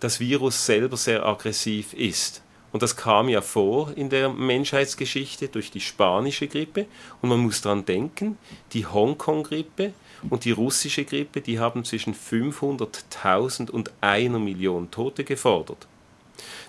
das 0.00 0.20
Virus 0.20 0.66
selber 0.66 0.96
sehr 0.96 1.24
aggressiv 1.24 1.92
ist. 1.94 2.42
Und 2.74 2.82
das 2.82 2.96
kam 2.96 3.28
ja 3.28 3.40
vor 3.40 3.92
in 3.96 4.10
der 4.10 4.30
Menschheitsgeschichte 4.30 5.46
durch 5.46 5.70
die 5.70 5.80
spanische 5.80 6.48
Grippe. 6.48 6.86
Und 7.22 7.28
man 7.28 7.38
muss 7.38 7.62
daran 7.62 7.84
denken, 7.84 8.36
die 8.72 8.84
Hongkong-Grippe 8.84 9.92
und 10.28 10.44
die 10.44 10.50
russische 10.50 11.04
Grippe, 11.04 11.40
die 11.40 11.60
haben 11.60 11.84
zwischen 11.84 12.16
500.000 12.16 13.70
und 13.70 13.92
einer 14.00 14.40
Million 14.40 14.90
Tote 14.90 15.22
gefordert. 15.22 15.86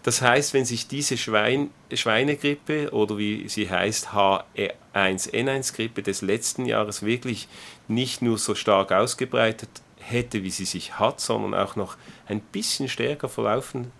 Das 0.03 0.21
heißt, 0.21 0.53
wenn 0.53 0.65
sich 0.65 0.87
diese 0.87 1.17
Schwein, 1.17 1.71
Schweinegrippe 1.91 2.91
oder 2.91 3.17
wie 3.17 3.47
sie 3.49 3.69
heißt 3.69 4.09
H1N1-Grippe 4.09 6.03
des 6.03 6.21
letzten 6.21 6.65
Jahres 6.65 7.03
wirklich 7.03 7.47
nicht 7.87 8.21
nur 8.21 8.37
so 8.37 8.55
stark 8.55 8.91
ausgebreitet 8.91 9.69
hätte, 9.97 10.43
wie 10.43 10.51
sie 10.51 10.65
sich 10.65 10.99
hat, 10.99 11.19
sondern 11.19 11.53
auch 11.53 11.75
noch 11.75 11.97
ein 12.27 12.39
bisschen 12.39 12.87
stärker 12.87 13.29
verlaufen, 13.29 13.91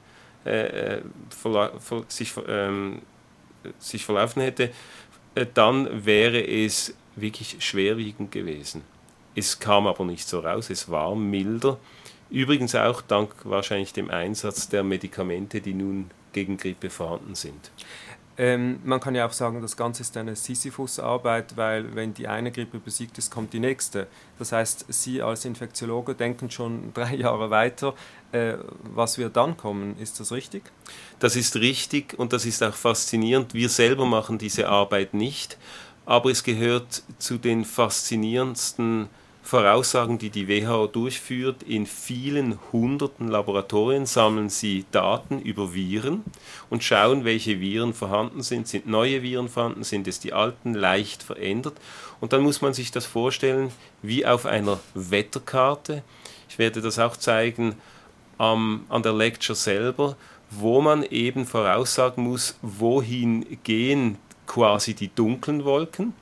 äh, 0.45 0.97
äh 0.97 1.01
verla 1.29 1.71
ver 1.79 2.03
sich, 2.07 2.33
ähm, 2.47 3.01
sich 3.79 4.05
verlaufen 4.05 4.43
hätte, 4.43 4.71
äh, 5.33 5.45
dann 5.51 6.05
wäre 6.05 6.45
es 6.45 6.93
wirklich 7.15 7.57
schwerwiegend 7.59 8.31
gewesen. 8.31 8.83
Es 9.35 9.59
kam 9.59 9.87
aber 9.87 10.05
nicht 10.05 10.27
so 10.27 10.39
raus, 10.39 10.69
es 10.69 10.89
war 10.89 11.15
milder 11.15 11.79
Übrigens 12.35 12.75
auch 12.75 13.01
dank 13.01 13.33
wahrscheinlich 13.45 13.93
dem 13.93 14.11
Einsatz 14.11 14.67
der 14.67 14.83
Medikamente, 14.83 15.61
die 15.61 15.73
nun 15.73 16.11
gegen 16.33 16.57
Grippe 16.57 16.89
vorhanden 16.89 17.33
sind. 17.33 17.71
Ähm, 18.37 18.81
man 18.83 18.99
kann 18.99 19.15
ja 19.15 19.25
auch 19.25 19.31
sagen, 19.31 19.61
das 19.61 19.77
Ganze 19.77 20.01
ist 20.01 20.17
eine 20.17 20.35
Sisyphus-Arbeit, 20.35 21.55
weil 21.55 21.95
wenn 21.95 22.13
die 22.13 22.27
eine 22.27 22.51
Grippe 22.51 22.79
besiegt 22.79 23.17
ist, 23.17 23.31
kommt 23.31 23.53
die 23.53 23.61
nächste. 23.61 24.07
Das 24.37 24.51
heißt, 24.51 24.87
Sie 24.89 25.21
als 25.21 25.45
Infektiologe 25.45 26.13
denken 26.13 26.51
schon 26.51 26.91
drei 26.93 27.15
Jahre 27.15 27.51
weiter. 27.51 27.93
Äh, 28.33 28.55
was 28.93 29.17
wird 29.17 29.37
dann 29.37 29.55
kommen? 29.55 29.97
Ist 29.97 30.19
das 30.19 30.33
richtig? 30.33 30.63
Das 31.19 31.37
ist 31.37 31.55
richtig 31.55 32.19
und 32.19 32.33
das 32.33 32.45
ist 32.45 32.61
auch 32.61 32.73
faszinierend. 32.73 33.53
Wir 33.53 33.69
selber 33.69 34.05
machen 34.05 34.39
diese 34.39 34.67
Arbeit 34.67 35.13
nicht, 35.13 35.57
aber 36.05 36.31
es 36.31 36.43
gehört 36.43 37.03
zu 37.17 37.37
den 37.37 37.63
faszinierendsten 37.63 39.07
Voraussagen, 39.45 40.17
die 40.17 40.31
die 40.31 40.47
WHO 40.47 40.87
durchführt. 40.87 41.61
In 41.61 41.85
vielen 41.85 42.57
hunderten 42.71 43.27
Laboratorien 43.27 44.07
sammeln 44.07 44.49
sie 44.49 44.85
Daten 44.91 45.39
über 45.39 45.75
Viren 45.75 46.23
und 46.71 46.83
schauen, 46.83 47.25
welche 47.25 47.59
Viren 47.59 47.93
vorhanden 47.93 48.41
sind. 48.41 48.67
Sind 48.67 48.87
neue 48.87 49.21
Viren 49.21 49.47
vorhanden? 49.47 49.83
Sind 49.83 50.07
es 50.07 50.19
die 50.19 50.33
alten? 50.33 50.73
Leicht 50.73 51.21
verändert? 51.21 51.75
Und 52.19 52.33
dann 52.33 52.41
muss 52.41 52.63
man 52.63 52.73
sich 52.73 52.89
das 52.89 53.05
vorstellen 53.05 53.69
wie 54.01 54.25
auf 54.25 54.47
einer 54.47 54.79
Wetterkarte. 54.95 56.01
Ich 56.49 56.57
werde 56.57 56.81
das 56.81 56.97
auch 56.97 57.15
zeigen 57.15 57.75
ähm, 58.39 58.85
an 58.89 59.03
der 59.03 59.13
Lecture 59.13 59.55
selber, 59.55 60.17
wo 60.49 60.81
man 60.81 61.03
eben 61.03 61.45
voraussagen 61.45 62.23
muss, 62.23 62.57
wohin 62.63 63.59
gehen 63.63 64.17
quasi 64.47 64.95
die 64.95 65.13
dunklen 65.13 65.65
Wolken 65.65 66.13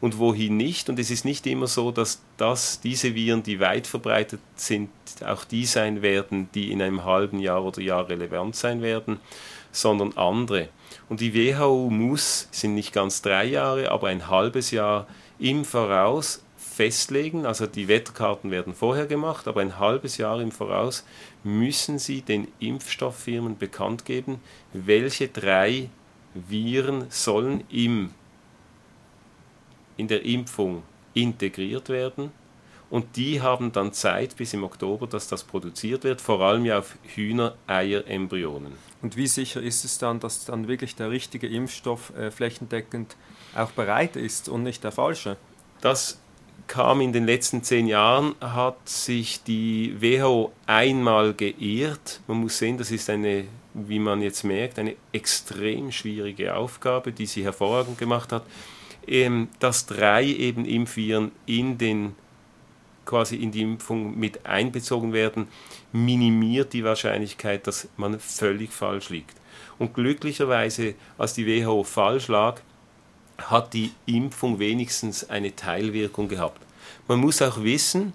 und 0.00 0.18
wohin 0.18 0.56
nicht. 0.56 0.88
Und 0.88 0.98
es 0.98 1.10
ist 1.10 1.24
nicht 1.24 1.46
immer 1.46 1.66
so, 1.66 1.90
dass 1.90 2.22
das, 2.36 2.80
diese 2.80 3.14
Viren, 3.14 3.42
die 3.42 3.60
weit 3.60 3.86
verbreitet 3.86 4.40
sind, 4.56 4.90
auch 5.24 5.44
die 5.44 5.66
sein 5.66 6.02
werden, 6.02 6.48
die 6.54 6.72
in 6.72 6.82
einem 6.82 7.04
halben 7.04 7.38
Jahr 7.38 7.64
oder 7.64 7.80
Jahr 7.80 8.08
relevant 8.08 8.56
sein 8.56 8.82
werden, 8.82 9.20
sondern 9.72 10.16
andere. 10.16 10.68
Und 11.08 11.20
die 11.20 11.34
WHO 11.34 11.88
muss, 11.90 12.48
sind 12.50 12.74
nicht 12.74 12.92
ganz 12.92 13.22
drei 13.22 13.44
Jahre, 13.44 13.90
aber 13.90 14.08
ein 14.08 14.28
halbes 14.28 14.70
Jahr 14.70 15.06
im 15.38 15.64
Voraus 15.64 16.42
festlegen, 16.56 17.46
also 17.46 17.66
die 17.66 17.88
Wetterkarten 17.88 18.50
werden 18.50 18.74
vorher 18.74 19.06
gemacht, 19.06 19.48
aber 19.48 19.62
ein 19.62 19.78
halbes 19.78 20.18
Jahr 20.18 20.40
im 20.40 20.52
Voraus 20.52 21.04
müssen 21.42 21.98
sie 21.98 22.20
den 22.20 22.48
Impfstofffirmen 22.58 23.56
bekannt 23.56 24.04
geben, 24.04 24.40
welche 24.74 25.28
drei 25.28 25.88
Viren 26.34 27.06
sollen 27.08 27.64
im 27.70 28.10
in 29.96 30.08
der 30.08 30.24
Impfung 30.24 30.82
integriert 31.14 31.88
werden. 31.88 32.30
Und 32.88 33.16
die 33.16 33.40
haben 33.40 33.72
dann 33.72 33.92
Zeit 33.92 34.36
bis 34.36 34.54
im 34.54 34.62
Oktober, 34.62 35.08
dass 35.08 35.26
das 35.26 35.42
produziert 35.42 36.04
wird, 36.04 36.20
vor 36.20 36.40
allem 36.40 36.64
ja 36.64 36.78
auf 36.78 36.96
Hühnereierembryonen. 37.02 38.72
Und 39.02 39.16
wie 39.16 39.26
sicher 39.26 39.60
ist 39.60 39.84
es 39.84 39.98
dann, 39.98 40.20
dass 40.20 40.44
dann 40.44 40.68
wirklich 40.68 40.94
der 40.94 41.10
richtige 41.10 41.48
Impfstoff 41.48 42.12
äh, 42.16 42.30
flächendeckend 42.30 43.16
auch 43.56 43.72
bereit 43.72 44.14
ist 44.14 44.48
und 44.48 44.62
nicht 44.62 44.84
der 44.84 44.92
falsche? 44.92 45.36
Das 45.80 46.20
kam 46.68 47.00
in 47.00 47.12
den 47.12 47.26
letzten 47.26 47.64
zehn 47.64 47.88
Jahren, 47.88 48.36
hat 48.40 48.88
sich 48.88 49.42
die 49.42 49.96
WHO 50.00 50.52
einmal 50.66 51.34
geirrt. 51.34 52.20
Man 52.28 52.38
muss 52.38 52.58
sehen, 52.58 52.78
das 52.78 52.92
ist 52.92 53.10
eine, 53.10 53.44
wie 53.74 53.98
man 53.98 54.22
jetzt 54.22 54.44
merkt, 54.44 54.78
eine 54.78 54.94
extrem 55.12 55.90
schwierige 55.90 56.54
Aufgabe, 56.54 57.10
die 57.12 57.26
sie 57.26 57.42
hervorragend 57.42 57.98
gemacht 57.98 58.32
hat 58.32 58.44
ähm, 59.06 59.48
dass 59.58 59.86
drei 59.86 60.24
eben 60.24 60.64
Impfviren 60.64 61.32
in 61.46 61.78
den 61.78 62.14
quasi 63.06 63.36
in 63.36 63.52
die 63.52 63.62
Impfung 63.62 64.18
mit 64.18 64.44
einbezogen 64.44 65.12
werden, 65.12 65.48
minimiert 65.92 66.72
die 66.72 66.84
Wahrscheinlichkeit, 66.84 67.66
dass 67.66 67.88
man 67.96 68.20
völlig 68.20 68.72
falsch 68.72 69.08
liegt. 69.08 69.36
Und 69.78 69.94
glücklicherweise, 69.94 70.94
als 71.16 71.34
die 71.34 71.46
WHO 71.46 71.84
falsch 71.84 72.28
lag, 72.28 72.60
hat 73.38 73.72
die 73.74 73.92
Impfung 74.06 74.58
wenigstens 74.58 75.30
eine 75.30 75.54
Teilwirkung 75.54 76.28
gehabt. 76.28 76.60
Man 77.08 77.20
muss 77.20 77.40
auch 77.42 77.62
wissen, 77.62 78.12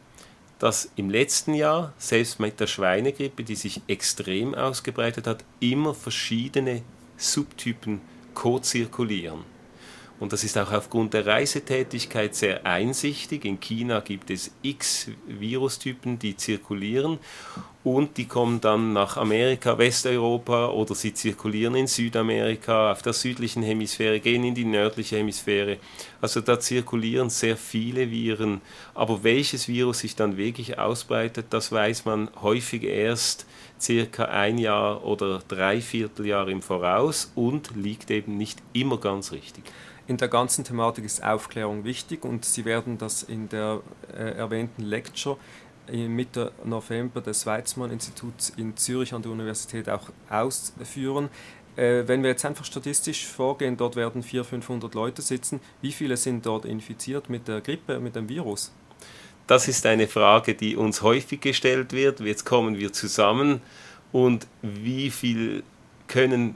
dass 0.60 0.92
im 0.96 1.10
letzten 1.10 1.54
Jahr, 1.54 1.94
selbst 1.98 2.40
mit 2.40 2.60
der 2.60 2.68
Schweinegrippe, 2.68 3.44
die 3.44 3.56
sich 3.56 3.82
extrem 3.88 4.54
ausgebreitet 4.54 5.26
hat, 5.26 5.44
immer 5.60 5.96
verschiedene 5.96 6.84
Subtypen 7.18 8.02
co-zirkulieren. 8.36 9.51
Und 10.22 10.32
das 10.34 10.44
ist 10.44 10.56
auch 10.56 10.72
aufgrund 10.72 11.16
der 11.16 11.26
Reisetätigkeit 11.26 12.36
sehr 12.36 12.64
einsichtig. 12.64 13.44
In 13.44 13.60
China 13.60 14.02
gibt 14.02 14.30
es 14.30 14.52
x 14.62 15.08
Virustypen, 15.26 16.20
die 16.20 16.38
zirkulieren 16.38 17.18
und 17.84 18.18
die 18.18 18.28
kommen 18.28 18.62
dann 18.62 18.94
nach 18.94 19.18
Amerika, 19.18 19.80
Westeuropa 19.80 20.68
oder 20.68 20.94
sie 20.94 21.16
zirkulieren 21.16 21.74
in 21.74 21.88
Südamerika, 21.88 22.92
auf 22.92 23.02
der 23.02 23.14
südlichen 23.14 23.64
Hemisphäre, 23.64 24.20
gehen 24.20 24.44
in 24.44 24.54
die 24.54 24.64
nördliche 24.64 25.18
Hemisphäre. 25.18 25.78
Also 26.22 26.40
da 26.40 26.60
zirkulieren 26.60 27.32
sehr 27.32 27.58
viele 27.58 28.12
Viren. 28.12 28.62
Aber 28.94 29.24
welches 29.24 29.68
Virus 29.68 30.00
sich 30.00 30.16
dann 30.16 30.38
wirklich 30.38 30.78
ausbreitet, 30.78 31.48
das 31.50 31.72
weiß 31.72 32.06
man 32.06 32.30
häufig 32.44 32.84
erst 32.84 33.48
circa 33.80 34.26
ein 34.26 34.60
Jahr 34.60 35.04
oder 35.04 35.42
drei 35.48 35.82
Vierteljahr 35.82 36.48
im 36.48 36.62
Voraus 36.62 37.32
und 37.34 37.76
liegt 37.76 38.12
eben 38.12 38.38
nicht 38.38 38.60
immer 38.74 39.00
ganz 39.00 39.32
richtig. 39.32 39.64
In 40.08 40.18
der 40.18 40.28
ganzen 40.28 40.64
Thematik 40.64 41.06
ist 41.06 41.24
Aufklärung 41.24 41.84
wichtig 41.84 42.26
und 42.26 42.44
Sie 42.44 42.66
werden 42.66 42.98
das 42.98 43.24
in 43.24 43.50
der 43.50 43.82
äh, 44.14 44.36
erwähnten 44.36 44.84
Lecture 44.84 45.38
Mitte 45.92 46.52
November 46.64 47.22
des 47.22 47.46
Weizmann-Instituts 47.46 48.54
in 48.56 48.78
Zürich 48.78 49.14
an 49.14 49.22
der 49.22 49.32
Universität 49.32 49.90
auch 49.90 50.10
ausführen. 50.30 51.30
Äh, 51.76 52.04
wenn 52.08 52.24
wir 52.24 52.30
jetzt 52.30 52.46
einfach 52.46 52.66
statistisch 52.66 53.26
vorgehen, 53.26 53.78
dort 53.78 53.96
werden 53.96 54.24
400, 54.24 54.50
500 54.50 54.94
Leute 54.94 55.22
sitzen. 55.22 55.60
Wie 55.82 55.92
viele 55.92 56.18
sind 56.18 56.46
dort 56.46 56.66
infiziert 56.66 57.30
mit 57.30 57.48
der 57.48 57.62
Grippe, 57.62 58.00
mit 58.00 58.16
dem 58.16 58.30
Virus? 58.30 58.72
Das 59.48 59.68
ist 59.68 59.86
eine 59.86 60.08
Frage, 60.08 60.56
die 60.56 60.76
uns 60.76 61.02
häufig 61.02 61.42
gestellt 61.42 61.94
wird. 61.94 62.20
Jetzt 62.20 62.46
kommen 62.46 62.78
wir 62.78 62.94
zusammen 62.94 63.62
und 64.12 64.48
wie 64.62 65.10
viel 65.10 65.64
können 66.08 66.56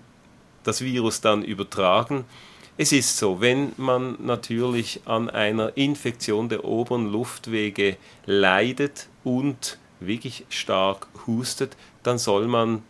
das 0.64 0.82
Virus 0.82 1.22
dann 1.22 1.44
übertragen? 1.44 2.26
Es 2.78 2.92
ist 2.92 3.18
so, 3.18 3.40
wenn 3.40 3.72
man 3.78 4.18
natürlich 4.20 5.00
an 5.06 5.30
einer 5.30 5.78
Infektion 5.78 6.50
der 6.50 6.66
oberen 6.66 7.10
Luftwege 7.10 7.96
leidet 8.26 9.08
und 9.24 9.78
wirklich 10.02 10.46
stark 10.50 11.08
hustet, 11.26 11.78
dann 12.04 12.18
soll 12.18 12.48
man 12.48 12.84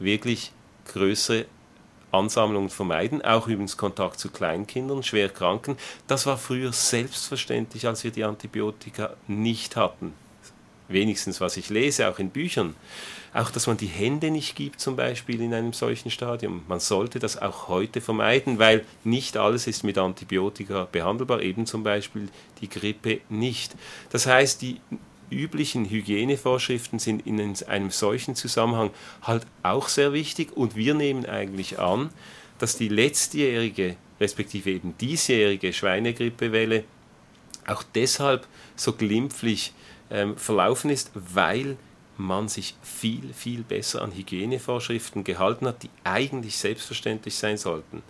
wirklich 0.00 0.50
größere 0.86 1.46
Ansammlungen 2.10 2.70
vermeiden, 2.70 3.22
auch 3.22 3.46
übrigens 3.46 3.76
Kontakt 3.76 4.18
zu 4.18 4.30
Kleinkindern, 4.30 5.04
Schwerkranken. 5.04 5.76
Das 6.08 6.26
war 6.26 6.36
früher 6.36 6.72
selbstverständlich, 6.72 7.86
als 7.86 8.02
wir 8.02 8.10
die 8.10 8.24
Antibiotika 8.24 9.14
nicht 9.28 9.76
hatten. 9.76 10.12
Wenigstens 10.88 11.40
was 11.40 11.56
ich 11.56 11.70
lese, 11.70 12.08
auch 12.08 12.18
in 12.18 12.30
Büchern. 12.30 12.74
Auch, 13.36 13.50
dass 13.50 13.66
man 13.66 13.76
die 13.76 13.86
Hände 13.86 14.30
nicht 14.30 14.56
gibt, 14.56 14.80
zum 14.80 14.96
Beispiel 14.96 15.42
in 15.42 15.52
einem 15.52 15.74
solchen 15.74 16.10
Stadium. 16.10 16.62
Man 16.68 16.80
sollte 16.80 17.18
das 17.18 17.36
auch 17.36 17.68
heute 17.68 18.00
vermeiden, 18.00 18.58
weil 18.58 18.86
nicht 19.04 19.36
alles 19.36 19.66
ist 19.66 19.84
mit 19.84 19.98
Antibiotika 19.98 20.88
behandelbar, 20.90 21.42
eben 21.42 21.66
zum 21.66 21.82
Beispiel 21.82 22.30
die 22.62 22.70
Grippe 22.70 23.20
nicht. 23.28 23.76
Das 24.08 24.26
heißt, 24.26 24.62
die 24.62 24.80
üblichen 25.28 25.84
Hygienevorschriften 25.84 26.98
sind 26.98 27.26
in 27.26 27.38
einem 27.66 27.90
solchen 27.90 28.36
Zusammenhang 28.36 28.90
halt 29.20 29.46
auch 29.62 29.88
sehr 29.88 30.14
wichtig 30.14 30.56
und 30.56 30.74
wir 30.74 30.94
nehmen 30.94 31.26
eigentlich 31.26 31.78
an, 31.78 32.08
dass 32.58 32.78
die 32.78 32.88
letztjährige, 32.88 33.96
respektive 34.18 34.70
eben 34.70 34.96
diesjährige 34.96 35.74
Schweinegrippewelle 35.74 36.84
auch 37.66 37.82
deshalb 37.82 38.46
so 38.76 38.94
glimpflich 38.94 39.74
ähm, 40.10 40.38
verlaufen 40.38 40.88
ist, 40.88 41.10
weil 41.12 41.76
man 42.18 42.48
sich 42.48 42.76
viel, 42.82 43.32
viel 43.32 43.62
besser 43.62 44.02
an 44.02 44.12
Hygienevorschriften 44.12 45.24
gehalten 45.24 45.66
hat, 45.66 45.82
die 45.82 45.90
eigentlich 46.04 46.56
selbstverständlich 46.56 47.34
sein 47.36 47.56
sollten. 47.56 48.02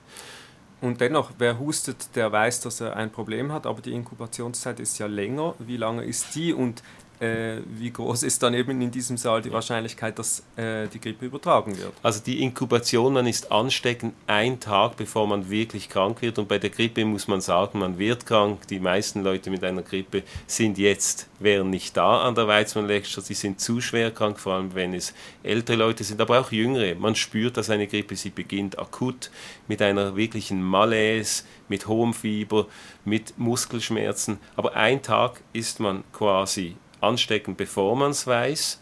Und 0.80 1.00
dennoch, 1.00 1.30
wer 1.38 1.58
hustet, 1.58 2.14
der 2.14 2.30
weiß, 2.30 2.60
dass 2.60 2.80
er 2.80 2.96
ein 2.96 3.10
Problem 3.10 3.50
hat, 3.50 3.66
aber 3.66 3.80
die 3.80 3.92
Inkubationszeit 3.92 4.78
ist 4.78 4.98
ja 4.98 5.06
länger. 5.06 5.54
Wie 5.58 5.78
lange 5.78 6.04
ist 6.04 6.34
die 6.34 6.52
und 6.52 6.82
äh, 7.20 7.58
wie 7.66 7.90
groß 7.90 8.22
ist 8.22 8.42
dann 8.42 8.54
eben 8.54 8.80
in 8.80 8.90
diesem 8.90 9.16
Saal 9.16 9.40
die 9.42 9.52
Wahrscheinlichkeit, 9.52 10.18
dass 10.18 10.42
äh, 10.56 10.86
die 10.88 11.00
Grippe 11.00 11.26
übertragen 11.26 11.76
wird? 11.78 11.92
Also 12.02 12.20
die 12.24 12.42
Inkubation, 12.42 13.14
man 13.14 13.26
ist 13.26 13.50
ansteckend 13.50 14.14
ein 14.26 14.60
Tag, 14.60 14.96
bevor 14.96 15.26
man 15.26 15.48
wirklich 15.48 15.88
krank 15.88 16.22
wird. 16.22 16.38
Und 16.38 16.48
bei 16.48 16.58
der 16.58 16.70
Grippe 16.70 17.04
muss 17.04 17.28
man 17.28 17.40
sagen, 17.40 17.78
man 17.78 17.98
wird 17.98 18.26
krank. 18.26 18.66
Die 18.68 18.80
meisten 18.80 19.22
Leute 19.22 19.50
mit 19.50 19.64
einer 19.64 19.82
Grippe 19.82 20.22
sind 20.46 20.78
jetzt, 20.78 21.28
wären 21.38 21.70
nicht 21.70 21.96
da 21.96 22.22
an 22.22 22.34
der 22.34 22.48
Weizmann 22.48 22.86
Lecture. 22.86 23.24
Sie 23.24 23.34
sind 23.34 23.60
zu 23.60 23.80
schwer 23.80 24.10
krank, 24.10 24.38
vor 24.38 24.54
allem 24.54 24.74
wenn 24.74 24.92
es 24.92 25.14
ältere 25.42 25.76
Leute 25.76 26.04
sind, 26.04 26.20
aber 26.20 26.40
auch 26.40 26.52
jüngere. 26.52 26.94
Man 26.96 27.14
spürt, 27.14 27.56
dass 27.56 27.70
eine 27.70 27.86
Grippe, 27.86 28.16
sie 28.16 28.30
beginnt 28.30 28.78
akut 28.78 29.30
mit 29.68 29.80
einer 29.80 30.16
wirklichen 30.16 30.62
Malaise, 30.62 31.44
mit 31.68 31.86
hohem 31.86 32.14
Fieber, 32.14 32.66
mit 33.04 33.38
Muskelschmerzen. 33.38 34.38
Aber 34.54 34.74
ein 34.74 35.02
Tag 35.02 35.40
ist 35.52 35.80
man 35.80 36.04
quasi 36.12 36.76
anstecken, 37.00 37.56
bevor 37.56 37.96
man 37.96 38.10
es 38.10 38.26
weiß. 38.26 38.80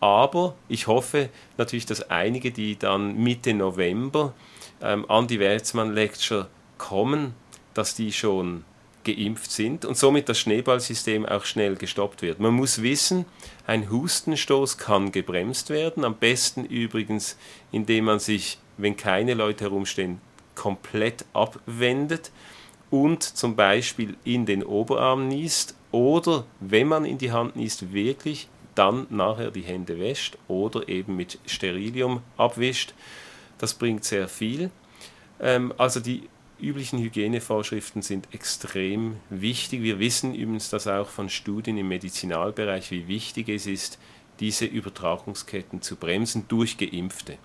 Aber 0.00 0.54
ich 0.68 0.86
hoffe 0.86 1.28
natürlich, 1.58 1.86
dass 1.86 2.10
einige, 2.10 2.50
die 2.50 2.78
dann 2.78 3.16
Mitte 3.16 3.52
November 3.52 4.32
ähm, 4.80 5.08
an 5.10 5.26
die 5.26 5.40
Weizmann 5.40 5.92
Lecture 5.92 6.48
kommen, 6.78 7.34
dass 7.74 7.94
die 7.94 8.12
schon 8.12 8.64
geimpft 9.04 9.50
sind 9.50 9.84
und 9.84 9.96
somit 9.96 10.28
das 10.28 10.38
Schneeballsystem 10.38 11.26
auch 11.26 11.44
schnell 11.44 11.76
gestoppt 11.76 12.22
wird. 12.22 12.40
Man 12.40 12.54
muss 12.54 12.82
wissen, 12.82 13.24
ein 13.66 13.90
Hustenstoß 13.90 14.78
kann 14.78 15.12
gebremst 15.12 15.70
werden, 15.70 16.04
am 16.04 16.16
besten 16.16 16.64
übrigens, 16.64 17.36
indem 17.72 18.06
man 18.06 18.18
sich, 18.18 18.58
wenn 18.76 18.96
keine 18.96 19.34
Leute 19.34 19.64
herumstehen, 19.64 20.20
komplett 20.54 21.24
abwendet 21.32 22.30
und 22.90 23.22
zum 23.22 23.56
Beispiel 23.56 24.16
in 24.24 24.46
den 24.46 24.62
Oberarm 24.62 25.28
niest 25.28 25.74
oder 25.92 26.44
wenn 26.60 26.88
man 26.88 27.04
in 27.04 27.18
die 27.18 27.32
Hand 27.32 27.56
niest, 27.56 27.92
wirklich 27.92 28.48
dann 28.74 29.06
nachher 29.10 29.50
die 29.50 29.62
Hände 29.62 29.98
wäscht 29.98 30.38
oder 30.48 30.88
eben 30.88 31.16
mit 31.16 31.38
Sterilium 31.46 32.22
abwischt. 32.36 32.94
Das 33.58 33.74
bringt 33.74 34.04
sehr 34.04 34.28
viel. 34.28 34.70
Ähm, 35.40 35.74
also 35.76 36.00
die 36.00 36.28
üblichen 36.60 36.98
Hygienevorschriften 36.98 38.02
sind 38.02 38.32
extrem 38.32 39.16
wichtig. 39.28 39.82
Wir 39.82 39.98
wissen 39.98 40.34
übrigens 40.34 40.70
das 40.70 40.86
auch 40.86 41.08
von 41.08 41.28
Studien 41.28 41.76
im 41.78 41.88
Medizinalbereich, 41.88 42.90
wie 42.90 43.08
wichtig 43.08 43.48
es 43.48 43.66
ist, 43.66 43.98
diese 44.38 44.64
Übertragungsketten 44.64 45.82
zu 45.82 45.96
bremsen 45.96 46.46
durch 46.48 46.78
Geimpfte. 46.78 47.38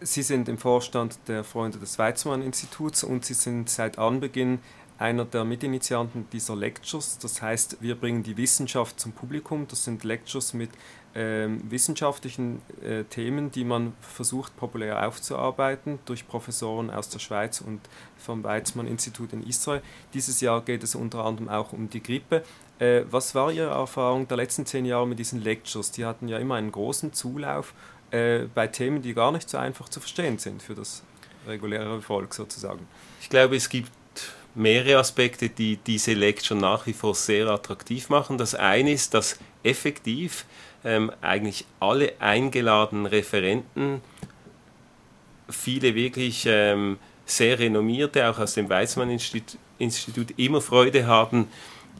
Sie 0.00 0.22
sind 0.22 0.48
im 0.48 0.58
Vorstand 0.58 1.18
der 1.28 1.44
Freunde 1.44 1.78
des 1.78 1.98
Weizmann-Instituts 1.98 3.04
und 3.04 3.24
Sie 3.24 3.34
sind 3.34 3.70
seit 3.70 3.98
Anbeginn 3.98 4.58
einer 4.98 5.24
der 5.24 5.44
Mitinitianten 5.44 6.28
dieser 6.30 6.54
Lectures. 6.54 7.18
Das 7.18 7.42
heißt, 7.42 7.78
wir 7.80 7.96
bringen 7.96 8.22
die 8.22 8.36
Wissenschaft 8.36 9.00
zum 9.00 9.12
Publikum. 9.12 9.66
Das 9.68 9.84
sind 9.84 10.04
Lectures 10.04 10.54
mit 10.54 10.70
ähm, 11.16 11.60
wissenschaftlichen 11.70 12.60
äh, 12.82 13.04
Themen, 13.04 13.50
die 13.50 13.64
man 13.64 13.92
versucht 14.00 14.56
populär 14.56 15.06
aufzuarbeiten 15.06 15.98
durch 16.06 16.26
Professoren 16.26 16.90
aus 16.90 17.08
der 17.08 17.18
Schweiz 17.18 17.60
und 17.60 17.80
vom 18.16 18.42
Weizmann-Institut 18.42 19.32
in 19.32 19.42
Israel. 19.46 19.82
Dieses 20.12 20.40
Jahr 20.40 20.60
geht 20.60 20.82
es 20.82 20.94
unter 20.94 21.24
anderem 21.24 21.48
auch 21.48 21.72
um 21.72 21.88
die 21.90 22.02
Grippe. 22.02 22.44
Äh, 22.78 23.02
was 23.10 23.34
war 23.34 23.52
Ihre 23.52 23.70
Erfahrung 23.70 24.26
der 24.28 24.36
letzten 24.36 24.66
zehn 24.66 24.84
Jahre 24.84 25.06
mit 25.06 25.18
diesen 25.18 25.40
Lectures? 25.40 25.90
Die 25.92 26.04
hatten 26.04 26.28
ja 26.28 26.38
immer 26.38 26.56
einen 26.56 26.72
großen 26.72 27.12
Zulauf 27.12 27.74
äh, 28.10 28.46
bei 28.54 28.66
Themen, 28.66 29.02
die 29.02 29.14
gar 29.14 29.32
nicht 29.32 29.48
so 29.48 29.58
einfach 29.58 29.88
zu 29.88 30.00
verstehen 30.00 30.38
sind 30.38 30.62
für 30.62 30.74
das 30.74 31.02
reguläre 31.46 32.00
Volk 32.00 32.34
sozusagen. 32.34 32.86
Ich 33.20 33.28
glaube, 33.28 33.56
es 33.56 33.68
gibt 33.68 33.90
mehrere 34.54 34.98
Aspekte, 34.98 35.48
die 35.48 35.76
diese 35.76 36.12
Lecture 36.12 36.58
nach 36.58 36.86
wie 36.86 36.92
vor 36.92 37.14
sehr 37.14 37.48
attraktiv 37.48 38.08
machen. 38.08 38.38
Das 38.38 38.54
eine 38.54 38.92
ist, 38.92 39.14
dass 39.14 39.38
effektiv 39.62 40.46
ähm, 40.84 41.10
eigentlich 41.20 41.64
alle 41.80 42.12
eingeladenen 42.20 43.06
Referenten, 43.06 44.00
viele 45.48 45.94
wirklich 45.94 46.44
ähm, 46.46 46.98
sehr 47.26 47.58
renommierte, 47.58 48.28
auch 48.28 48.38
aus 48.38 48.54
dem 48.54 48.68
Weizmann-Institut, 48.68 49.58
Institut, 49.78 50.38
immer 50.38 50.60
Freude 50.60 51.06
haben, 51.06 51.48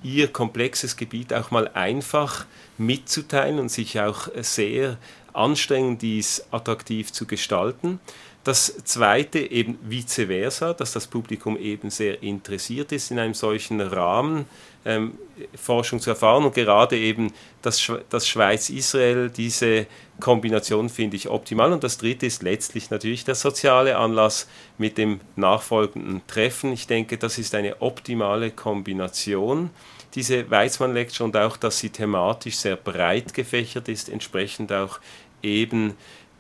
ihr 0.03 0.29
komplexes 0.29 0.97
Gebiet 0.97 1.33
auch 1.33 1.51
mal 1.51 1.69
einfach 1.69 2.47
mitzuteilen 2.79 3.59
und 3.59 3.71
sich 3.71 4.01
auch 4.01 4.29
sehr 4.37 4.99
anstrengen, 5.33 5.99
dies 5.99 6.45
attraktiv 6.51 7.13
zu 7.13 7.27
gestalten. 7.27 7.99
Das 8.45 8.77
zweite 8.85 9.39
eben 9.39 9.79
vice 9.83 10.27
versa, 10.27 10.75
dass 10.75 10.93
das 10.93 11.07
Publikum 11.07 11.57
eben 11.57 11.89
sehr 11.89 12.23
interessiert 12.23 12.93
ist, 12.93 13.11
in 13.11 13.19
einem 13.19 13.33
solchen 13.33 13.81
Rahmen 13.81 14.45
ähm, 14.85 15.19
Forschung 15.55 15.99
zu 15.99 16.11
erfahren 16.11 16.45
und 16.45 16.55
gerade 16.55 16.99
eben 16.99 17.33
das, 17.63 17.91
das 18.11 18.29
Schweiz-Israel, 18.29 19.31
diese 19.31 19.87
Kombination 20.21 20.91
finde 20.91 21.17
ich 21.17 21.31
optimal. 21.31 21.73
Und 21.73 21.83
das 21.85 21.97
dritte 21.97 22.27
ist 22.27 22.43
letztlich 22.43 22.91
natürlich 22.91 23.25
der 23.25 23.35
soziale 23.35 23.97
Anlass 23.97 24.47
mit 24.77 24.99
dem 24.99 25.21
nachfolgenden 25.37 26.21
Treffen. 26.27 26.73
Ich 26.75 26.87
denke, 26.87 27.17
das 27.17 27.39
ist 27.39 27.55
eine 27.55 27.81
optimale 27.81 28.51
Kombination 28.51 29.71
diese 30.15 30.49
Weizmann-Lecture 30.49 31.27
und 31.27 31.37
auch, 31.37 31.57
dass 31.57 31.79
sie 31.79 31.91
thematisch 31.91 32.57
sehr 32.57 32.77
breit 32.77 33.35
gefächert 33.35 33.89
ist, 33.89 34.09
entsprechend 34.09 34.73
auch 34.73 35.01
eben 35.43 35.95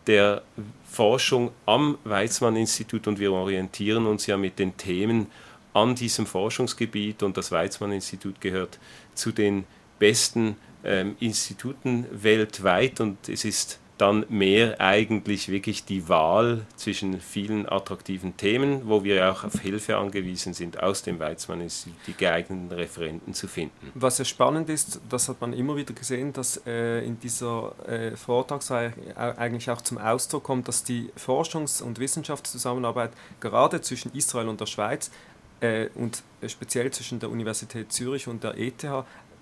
der 0.06 0.42
Forschung 0.90 1.50
am 1.66 1.98
Weizmann-Institut 2.04 3.06
und 3.06 3.18
wir 3.18 3.32
orientieren 3.32 4.06
uns 4.06 4.26
ja 4.26 4.36
mit 4.36 4.58
den 4.58 4.76
Themen 4.76 5.26
an 5.72 5.94
diesem 5.94 6.26
Forschungsgebiet 6.26 7.22
und 7.22 7.36
das 7.36 7.50
Weizmann-Institut 7.50 8.40
gehört 8.40 8.78
zu 9.14 9.32
den 9.32 9.64
besten 9.98 10.56
ähm, 10.84 11.16
Instituten 11.20 12.06
weltweit 12.10 13.00
und 13.00 13.28
es 13.28 13.44
ist 13.44 13.80
dann 13.98 14.26
mehr 14.28 14.80
eigentlich 14.80 15.48
wirklich 15.48 15.84
die 15.84 16.08
Wahl 16.08 16.66
zwischen 16.76 17.20
vielen 17.20 17.68
attraktiven 17.68 18.36
Themen, 18.36 18.88
wo 18.88 19.04
wir 19.04 19.30
auch 19.30 19.44
auf 19.44 19.60
Hilfe 19.60 19.96
angewiesen 19.96 20.52
sind, 20.52 20.82
aus 20.82 21.02
dem 21.02 21.20
Weizmann-Institut 21.20 21.96
die 22.06 22.14
geeigneten 22.14 22.72
Referenten 22.72 23.34
zu 23.34 23.46
finden. 23.46 23.92
Was 23.94 24.18
ja 24.18 24.24
spannend 24.24 24.68
ist, 24.68 25.00
das 25.08 25.28
hat 25.28 25.40
man 25.40 25.52
immer 25.52 25.76
wieder 25.76 25.94
gesehen, 25.94 26.32
dass 26.32 26.60
äh, 26.66 27.04
in 27.04 27.20
dieser 27.20 27.72
äh, 27.86 28.16
Vortragsreihe 28.16 28.92
eigentlich 29.16 29.70
auch 29.70 29.80
zum 29.80 29.98
Ausdruck 29.98 30.42
kommt, 30.42 30.66
dass 30.66 30.82
die 30.82 31.10
Forschungs- 31.16 31.80
und 31.80 32.00
Wissenschaftszusammenarbeit 32.00 33.12
gerade 33.38 33.80
zwischen 33.80 34.12
Israel 34.12 34.48
und 34.48 34.60
der 34.60 34.66
Schweiz 34.66 35.12
äh, 35.60 35.88
und 35.94 36.24
speziell 36.48 36.90
zwischen 36.90 37.20
der 37.20 37.30
Universität 37.30 37.92
Zürich 37.92 38.26
und 38.26 38.42
der 38.42 38.58
ETH 38.58 38.84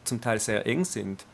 zum 0.05 0.21
Teil 0.21 0.41
sehr 0.41 0.67
eng 0.67 0.85
sind 0.85 1.25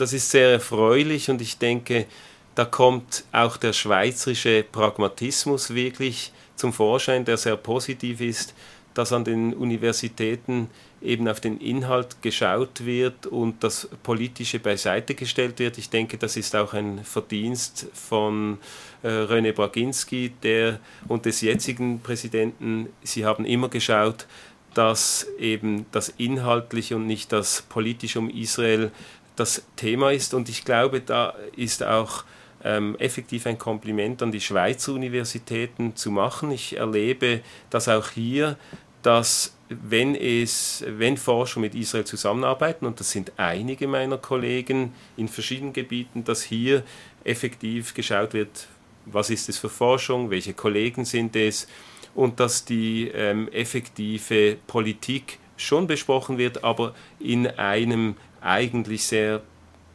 das 0.00 0.12
ist 0.12 0.30
sehr 0.30 0.52
erfreulich 0.52 1.28
und 1.28 1.42
ich 1.42 1.58
denke, 1.58 2.06
da 2.54 2.64
kommt 2.64 3.24
auch 3.32 3.56
der 3.56 3.72
schweizerische 3.72 4.64
Pragmatismus 4.70 5.74
wirklich 5.74 6.32
zum 6.56 6.72
Vorschein, 6.72 7.24
der 7.24 7.36
sehr 7.36 7.56
positiv 7.56 8.20
ist, 8.20 8.54
dass 8.94 9.12
an 9.12 9.24
den 9.24 9.54
Universitäten 9.54 10.68
eben 11.00 11.28
auf 11.28 11.40
den 11.40 11.58
Inhalt 11.58 12.20
geschaut 12.22 12.84
wird 12.84 13.26
und 13.26 13.62
das 13.62 13.88
Politische 14.02 14.58
beiseite 14.58 15.14
gestellt 15.14 15.58
wird. 15.58 15.78
Ich 15.78 15.90
denke, 15.90 16.18
das 16.18 16.36
ist 16.36 16.56
auch 16.56 16.74
ein 16.74 17.04
Verdienst 17.04 17.86
von 17.94 18.58
äh, 19.02 19.08
René 19.08 19.52
Braginski 19.52 20.32
der, 20.42 20.80
und 21.08 21.24
des 21.24 21.40
jetzigen 21.40 22.00
Präsidenten. 22.00 22.88
Sie 23.02 23.24
haben 23.24 23.44
immer 23.44 23.68
geschaut, 23.68 24.26
dass 24.74 25.26
eben 25.38 25.86
das 25.92 26.10
Inhaltliche 26.10 26.96
und 26.96 27.06
nicht 27.06 27.32
das 27.32 27.62
Politische 27.62 28.18
um 28.18 28.30
Israel 28.30 28.92
das 29.40 29.64
Thema 29.76 30.12
ist. 30.12 30.34
Und 30.34 30.48
ich 30.48 30.64
glaube, 30.64 31.00
da 31.00 31.34
ist 31.56 31.82
auch 31.82 32.24
ähm, 32.62 32.94
effektiv 32.98 33.46
ein 33.46 33.58
Kompliment 33.58 34.22
an 34.22 34.30
die 34.30 34.40
Schweizer 34.40 34.92
Universitäten 34.92 35.96
zu 35.96 36.10
machen. 36.10 36.50
Ich 36.50 36.76
erlebe 36.76 37.40
dass 37.70 37.88
auch 37.88 38.10
hier, 38.10 38.56
dass 39.02 39.56
wenn, 39.70 40.14
es, 40.14 40.84
wenn 40.86 41.16
Forscher 41.16 41.60
mit 41.60 41.74
Israel 41.74 42.04
zusammenarbeiten, 42.04 42.84
und 42.84 43.00
das 43.00 43.10
sind 43.10 43.32
einige 43.36 43.86
meiner 43.86 44.18
Kollegen 44.18 44.92
in 45.16 45.28
verschiedenen 45.28 45.72
Gebieten, 45.72 46.24
dass 46.24 46.42
hier 46.42 46.82
effektiv 47.24 47.94
geschaut 47.94 48.34
wird, 48.34 48.66
was 49.06 49.30
ist 49.30 49.48
es 49.48 49.56
für 49.56 49.70
Forschung, 49.70 50.30
welche 50.30 50.52
Kollegen 50.52 51.04
sind 51.04 51.34
es 51.36 51.66
und 52.14 52.40
dass 52.40 52.64
die 52.64 53.08
ähm, 53.14 53.48
effektive 53.52 54.58
Politik 54.66 55.38
schon 55.56 55.86
besprochen 55.86 56.36
wird, 56.36 56.64
aber 56.64 56.94
in 57.18 57.46
einem 57.46 58.16
eigentlich 58.40 59.04
sehr 59.04 59.42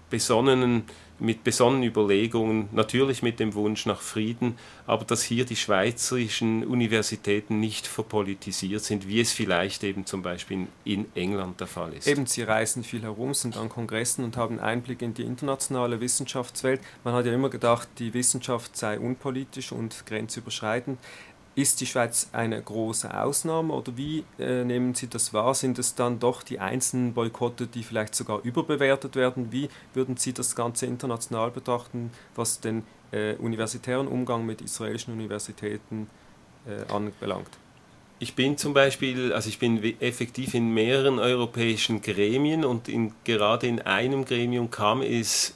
besonnenen 0.10 0.84
mit 1.20 1.44
besonnenen 1.44 1.84
Überlegungen, 1.84 2.68
natürlich 2.74 3.24
mit 3.24 3.40
dem 3.40 3.54
Wunsch 3.54 3.86
nach 3.86 4.02
Frieden, 4.02 4.58
aber 4.86 5.06
dass 5.06 5.24
hier 5.24 5.46
die 5.46 5.56
schweizerischen 5.56 6.66
Universitäten 6.66 7.60
nicht 7.60 7.88
verpolitisiert 7.88 8.84
sind, 8.84 9.08
wie 9.08 9.22
es 9.22 9.32
vielleicht 9.32 9.84
eben 9.84 10.06
zum 10.06 10.22
Beispiel 10.22 10.68
in 10.84 11.06
England 11.16 11.62
der 11.62 11.68
Fall 11.68 11.94
ist. 11.94 12.08
Eben, 12.08 12.26
Sie 12.26 12.42
reisen 12.42 12.84
viel 12.84 13.02
herum, 13.02 13.34
sind 13.34 13.56
an 13.56 13.70
Kongressen 13.70 14.26
und 14.26 14.36
haben 14.36 14.60
Einblick 14.60 15.02
in 15.02 15.14
die 15.14 15.24
internationale 15.24 16.02
Wissenschaftswelt. 16.02 16.82
Man 17.04 17.14
hat 17.14 17.26
ja 17.26 17.34
immer 17.34 17.50
gedacht, 17.50 17.88
die 18.00 18.14
Wissenschaft 18.14 18.76
sei 18.76 19.00
unpolitisch 19.00 19.72
und 19.72 20.06
grenzüberschreitend. 20.06 21.00
Ist 21.56 21.80
die 21.80 21.86
Schweiz 21.86 22.30
eine 22.34 22.62
große 22.62 23.18
Ausnahme 23.18 23.74
oder 23.74 23.96
wie 23.96 24.26
äh, 24.38 24.66
nehmen 24.66 24.94
Sie 24.94 25.08
das 25.08 25.34
wahr? 25.34 25.56
Sind 25.56 25.80
es 25.80 25.96
dann 25.96 26.20
doch 26.20 26.44
die 26.44 26.60
einzelnen 26.60 27.14
Boykotte, 27.14 27.66
die 27.66 27.84
vielleicht 27.84 28.14
sogar 28.14 28.42
überbewertet 28.44 29.16
werden? 29.16 29.54
Wie 29.54 29.70
würden 29.94 30.18
Sie 30.18 30.34
das 30.34 30.54
Ganze 30.58 30.86
international 30.86 31.52
betrachten, 31.52 32.12
was 32.36 32.60
den 32.60 32.84
äh, 33.14 33.36
universitären 33.36 34.10
Umgang 34.10 34.46
mit 34.46 34.60
israelischen 34.60 35.14
Universitäten 35.14 36.10
äh, 36.68 36.92
anbelangt? 36.92 37.52
Ich 38.20 38.36
bin 38.36 38.58
zum 38.58 38.74
Beispiel, 38.74 39.32
also 39.32 39.48
ich 39.48 39.58
bin 39.58 39.82
effektiv 40.02 40.56
in 40.56 40.74
mehreren 40.74 41.20
europäischen 41.20 42.02
Gremien 42.02 42.66
und 42.66 42.90
in, 42.90 43.14
gerade 43.24 43.68
in 43.68 43.82
einem 43.82 44.26
Gremium 44.26 44.72
kam 44.72 45.02
es 45.02 45.56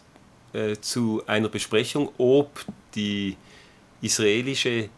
äh, 0.54 0.78
zu 0.78 1.24
einer 1.28 1.50
Besprechung, 1.50 2.10
ob 2.18 2.66
die 2.96 3.36
israelische 4.02 4.90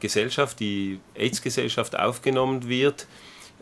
Gesellschaft, 0.00 0.60
die 0.60 1.00
AIDS-Gesellschaft, 1.14 1.98
aufgenommen 1.98 2.68
wird. 2.68 3.06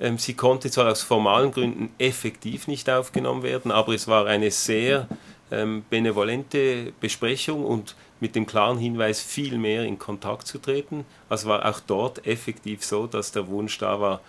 Ähm, 0.00 0.18
sie 0.18 0.35
konnte 0.35 0.70
zwar 0.70 0.90
aus 0.90 1.02
formalen 1.02 1.52
Gründen 1.52 1.90
effektiv 1.98 2.66
nicht 2.66 2.88
aufgenommen 2.88 3.42
werden, 3.42 3.70
aber 3.70 3.94
es 3.94 4.09
war 4.09 4.26
eine 4.26 4.50
sehr 4.50 5.07
ähm, 5.50 5.85
benevolente 5.90 6.92
Besprechung 7.00 7.64
und 7.64 7.94
mit 8.20 8.35
dem 8.35 8.46
klaren 8.46 8.78
Hinweis, 8.78 9.20
viel 9.20 9.59
mehr 9.59 9.85
in 9.85 9.98
Kontakt 9.98 10.46
zu 10.46 10.59
treten. 10.59 11.05
Also 11.28 11.48
war 11.48 11.68
auch 11.68 11.81
dort 11.81 12.26
effektiv 12.26 12.85
so, 12.85 13.07
dass 13.07 13.33
der 13.33 13.48
Wunsch 13.48 13.78
da 13.78 14.00
war, 14.00 14.20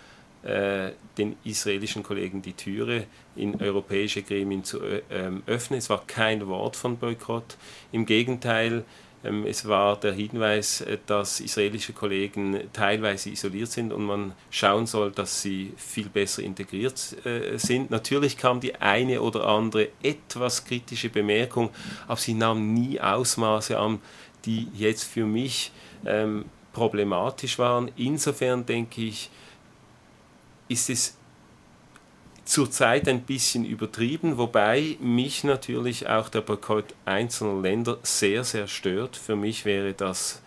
äh, 0.42 0.90
den 1.16 1.36
israelischen 1.44 2.02
Kollegen 2.02 2.42
die 2.42 2.52
Türe 2.52 3.06
in 3.34 3.60
europäische 3.62 4.22
Gremien 4.22 4.62
zu 4.64 4.80
äh, 4.82 5.00
öffnen. 5.46 5.78
Es 5.78 5.88
war 5.88 6.02
kein 6.06 6.46
Wort 6.48 6.76
von 6.76 6.98
Boykott. 6.98 7.56
Im 7.92 8.04
Gegenteil, 8.04 8.82
ähm, 8.82 8.82
es 9.46 9.66
war 9.66 9.98
der 9.98 10.12
Hinweis, 10.12 10.82
äh, 10.82 10.98
dass 11.06 11.40
israelische 11.40 11.92
Kollegen 11.92 12.60
teilweise 12.72 13.30
isoliert 13.30 13.70
sind 13.70 13.92
und 13.92 14.04
man 14.04 14.32
schauen 14.50 14.86
soll, 14.86 15.10
dass 15.12 15.40
sie 15.42 15.72
viel 15.76 16.08
besser 16.08 16.42
integriert 16.42 17.16
äh, 17.24 17.56
sind. 17.56 17.90
Natürlich 17.90 18.36
kam 18.36 18.60
die 18.60 18.74
eine 18.76 19.22
oder 19.22 19.46
andere 19.46 19.88
etwas 20.02 20.64
kritische 20.64 21.08
Bemerkung, 21.08 21.70
aber 22.06 22.20
sie 22.20 22.34
nahm 22.34 22.74
nie 22.74 23.00
Ausmaße 23.00 23.78
an, 23.78 24.00
die 24.44 24.68
jetzt 24.74 25.04
für 25.04 25.24
mich 25.24 25.72
ähm, 26.04 26.44
problematisch 26.72 27.58
waren. 27.58 27.90
Insofern 27.96 28.66
denke 28.66 29.02
ich, 29.02 29.30
ist 30.68 30.90
es 30.90 31.16
zurzeit 32.44 33.08
ein 33.08 33.22
bisschen 33.22 33.64
übertrieben, 33.64 34.38
wobei 34.38 34.96
mich 35.00 35.44
natürlich 35.44 36.08
auch 36.08 36.28
der 36.28 36.42
Boykott 36.42 36.94
einzelner 37.04 37.60
Länder 37.60 37.98
sehr, 38.02 38.44
sehr 38.44 38.68
stört. 38.68 39.16
Für 39.16 39.36
mich 39.36 39.64
wäre 39.64 39.94
das 39.94 40.42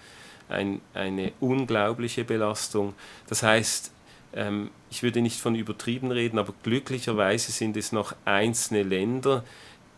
ein, 0.49 0.81
eine 0.93 1.31
unglaubliche 1.39 2.23
Belastung. 2.23 2.93
Das 3.27 3.43
heißt, 3.43 3.91
ähm, 4.33 4.69
ich 4.89 5.03
würde 5.03 5.21
nicht 5.21 5.39
von 5.39 5.55
übertrieben 5.55 6.11
reden, 6.11 6.39
aber 6.39 6.53
glücklicherweise 6.63 7.51
sind 7.51 7.75
es 7.75 7.91
noch 7.91 8.15
einzelne 8.25 8.83
Länder, 8.83 9.43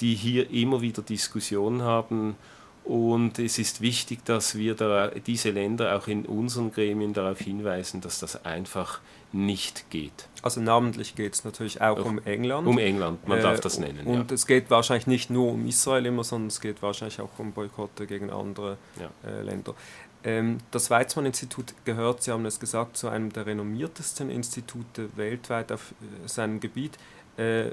die 0.02 0.16
hier 0.16 0.50
immer 0.50 0.82
wieder 0.82 1.02
Diskussionen 1.02 1.82
haben. 1.82 2.36
Und 2.84 3.38
es 3.38 3.60
ist 3.60 3.82
wichtig, 3.82 4.26
dass 4.26 4.56
wir 4.56 4.74
da, 4.74 5.10
diese 5.10 5.52
Länder 5.52 5.96
auch 5.96 6.08
in 6.08 6.26
unseren 6.26 6.72
Gremien 6.72 7.13
darauf 7.13 7.39
hinweisen, 7.39 8.02
dass 8.02 8.20
das 8.20 8.46
einfach 8.46 9.00
nicht 9.32 9.92
geht. 9.92 10.28
Also 10.42 10.60
namentlich 10.60 11.15
geht 11.15 11.36
es 11.36 11.44
natürlich 11.44 11.82
auch, 11.82 12.00
auch, 12.00 12.06
um 12.06 12.20
England. 12.26 12.68
Um 12.68 12.80
England, 12.80 13.28
man 13.28 13.39
äh, 13.39 13.42
darf 13.42 13.60
das 13.60 13.78
nennen. 13.78 14.08
Und 14.08 14.32
ja. 14.32 14.36
es 14.36 14.48
geht 14.48 14.72
wahrscheinlich 14.72 15.06
nicht 15.06 15.30
nur 15.30 15.52
um 15.52 15.68
Israel 15.68 16.06
immer, 16.08 16.24
sondern 16.24 16.48
es 16.48 16.62
geht 16.62 16.82
wahrscheinlich 16.82 17.22
auch 17.22 17.30
um 17.38 17.52
Boykotte 17.52 18.08
gegen 18.08 18.32
andere 18.32 18.78
ja. 19.00 19.30
äh, 19.30 19.44
Länder. 19.44 19.76
Ähm, 20.24 20.58
das 20.72 20.89
Weizmann-Institut 20.89 21.74
gehört, 21.86 22.24
Sie 22.24 22.32
haben 22.32 22.46
es 22.46 22.60
gesagt, 22.60 22.98
zu 22.98 23.08
einem 23.08 23.32
der 23.32 23.46
renommiertesten 23.46 24.30
Institute 24.30 25.10
weltweit 25.15 25.72
auf 25.72 25.92
äh, 25.92 26.28
seinem 26.28 26.60
Gebiet. 26.60 26.98
Äh, 27.38 27.72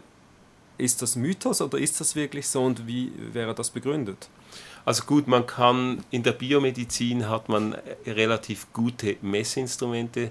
ist 0.79 1.01
das 1.01 1.17
Mythos 1.17 1.63
oder 1.63 1.79
ist 1.79 2.01
das 2.01 2.15
wirklich 2.17 2.47
so 2.47 2.63
und 2.63 2.87
wie 2.87 3.11
wäre 3.33 3.55
das 3.55 3.71
begründet? 3.71 4.29
Also 4.87 5.03
gut, 5.05 5.27
man 5.27 5.47
kann 5.47 6.05
in 6.13 6.23
der 6.23 6.31
Biomedizin 6.31 7.29
hat 7.29 7.49
man 7.49 7.77
relativ 8.07 8.73
gute 8.73 9.17
Messinstrumente. 9.21 10.31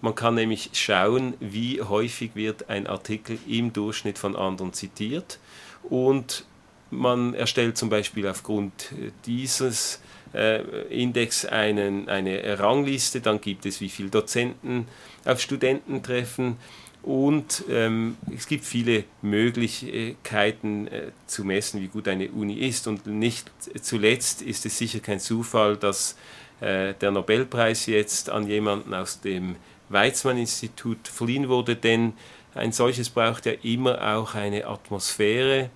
Man 0.00 0.14
kann 0.14 0.36
nämlich 0.36 0.70
schauen, 0.74 1.34
wie 1.40 1.82
häufig 1.82 2.36
wird 2.36 2.70
ein 2.70 2.86
Artikel 2.86 3.36
im 3.48 3.72
Durchschnitt 3.72 4.16
von 4.16 4.36
anderen 4.36 4.72
zitiert. 4.72 5.40
Und 5.82 6.44
man 6.92 7.34
erstellt 7.34 7.76
zum 7.76 7.88
Beispiel 7.88 8.28
aufgrund 8.28 8.92
dieses 9.26 10.00
äh, 10.34 10.62
Index 10.84 11.44
einen, 11.44 12.08
eine 12.08 12.60
Rangliste, 12.60 13.20
dann 13.20 13.40
gibt 13.40 13.66
es 13.66 13.80
wie 13.80 13.88
viele 13.88 14.10
Dozenten 14.10 14.86
auf 15.24 15.40
Studenten 15.40 16.00
treffen 16.04 16.58
und 17.02 17.64
ähm, 17.70 18.16
es 18.34 18.46
gibt 18.46 18.64
viele 18.64 19.04
Möglichkeiten 19.22 20.86
äh, 20.88 21.12
zu 21.26 21.44
messen, 21.44 21.80
wie 21.80 21.88
gut 21.88 22.06
eine 22.08 22.28
Uni 22.30 22.54
ist. 22.54 22.86
Und 22.86 23.06
nicht 23.06 23.50
zuletzt 23.80 24.42
ist 24.42 24.66
es 24.66 24.76
sicher 24.76 25.00
kein 25.00 25.18
Zufall, 25.18 25.76
dass 25.76 26.16
äh, 26.60 26.92
der 26.94 27.10
Nobelpreis 27.10 27.86
jetzt 27.86 28.28
an 28.28 28.46
jemanden 28.46 28.92
aus 28.92 29.20
dem 29.20 29.56
Weizmann-Institut 29.88 31.08
verliehen 31.08 31.48
wurde, 31.48 31.74
denn 31.74 32.12
ein 32.54 32.72
solches 32.72 33.08
braucht 33.08 33.46
ja 33.46 33.52
immer 33.62 34.16
auch 34.16 34.34
eine 34.34 34.66
Atmosphäre, 34.66 35.70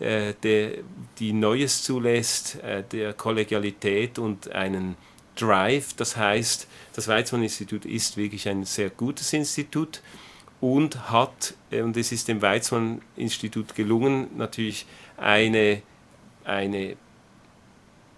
äh, 0.00 0.34
der, 0.42 0.72
die 1.18 1.32
Neues 1.32 1.84
zulässt, 1.84 2.56
äh, 2.64 2.82
der 2.82 3.12
Kollegialität 3.12 4.18
und 4.18 4.50
einen 4.50 4.96
Drive. 5.36 5.94
Das 5.94 6.16
heißt, 6.16 6.66
das 6.94 7.06
Weizmann-Institut 7.06 7.84
ist 7.84 8.16
wirklich 8.16 8.48
ein 8.48 8.64
sehr 8.64 8.90
gutes 8.90 9.32
Institut 9.32 10.00
und 10.64 11.10
hat, 11.10 11.52
und 11.70 11.94
es 11.94 12.10
ist 12.10 12.26
dem 12.28 12.40
Weizmann-Institut 12.40 13.74
gelungen, 13.74 14.28
natürlich 14.34 14.86
eine, 15.18 15.82
eine, 16.42 16.96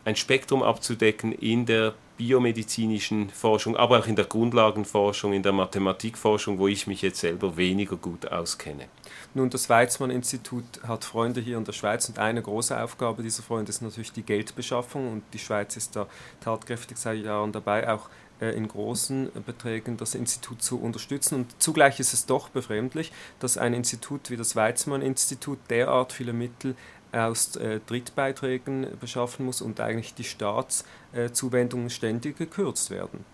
ein 0.04 0.14
Spektrum 0.14 0.62
abzudecken 0.62 1.32
in 1.32 1.66
der 1.66 1.94
biomedizinischen 2.16 3.30
Forschung, 3.30 3.76
aber 3.76 3.98
auch 3.98 4.06
in 4.06 4.14
der 4.14 4.26
Grundlagenforschung, 4.26 5.32
in 5.32 5.42
der 5.42 5.50
Mathematikforschung, 5.50 6.61
wo 6.61 6.68
ich 6.68 6.87
mich 6.87 7.02
jetzt 7.02 7.18
selber 7.18 7.56
weniger 7.56 7.96
gut 7.96 8.30
auskenne. 8.30 8.87
Nun, 9.35 9.50
das 9.50 9.68
Weizmann-Institut 9.68 10.64
hat 10.87 11.04
Freunde 11.04 11.40
hier 11.40 11.59
in 11.59 11.64
der 11.64 11.72
Schweiz 11.72 12.09
und 12.09 12.20
eine 12.20 12.42
große 12.42 12.80
Aufgabe 12.80 13.24
dieser 13.24 13.42
Freunde 13.42 13.70
ist 13.70 13.82
natürlich 13.82 14.12
die 14.12 14.22
Geldbeschaffung 14.22 15.12
und 15.12 15.24
die 15.32 15.40
Schweiz 15.40 15.76
ist 15.76 15.96
da 15.96 16.06
tatkräftig 16.40 16.96
seit 16.96 17.24
Jahren 17.24 17.50
dabei, 17.50 17.92
auch 17.92 18.09
in 18.40 18.68
großen 18.68 19.31
Beträgen 19.46 19.96
das 19.96 20.14
Institut 20.14 20.62
zu 20.62 20.81
unterstützen. 20.81 21.37
Und 21.37 21.62
zugleich 21.62 22.01
ist 22.01 22.12
es 22.12 22.27
doch 22.27 22.49
befremdlich, 22.49 23.12
dass 23.40 23.57
ein 23.57 23.72
Institut 23.72 24.31
wie 24.31 24.37
das 24.37 24.57
Weizmann-Institut 24.57 25.59
derart 25.70 26.12
viele 26.12 26.33
Mittel 26.33 26.77
aus 27.12 27.57
äh, 27.57 27.81
Drittbeiträgen 27.87 28.87
beschaffen 29.01 29.46
muss 29.46 29.62
und 29.62 29.81
eigentlich 29.81 30.14
die 30.14 30.25
Staatszuwendungen 30.25 31.90
ständig 31.90 32.37
gekürzt 32.37 32.90
werden. 32.90 33.25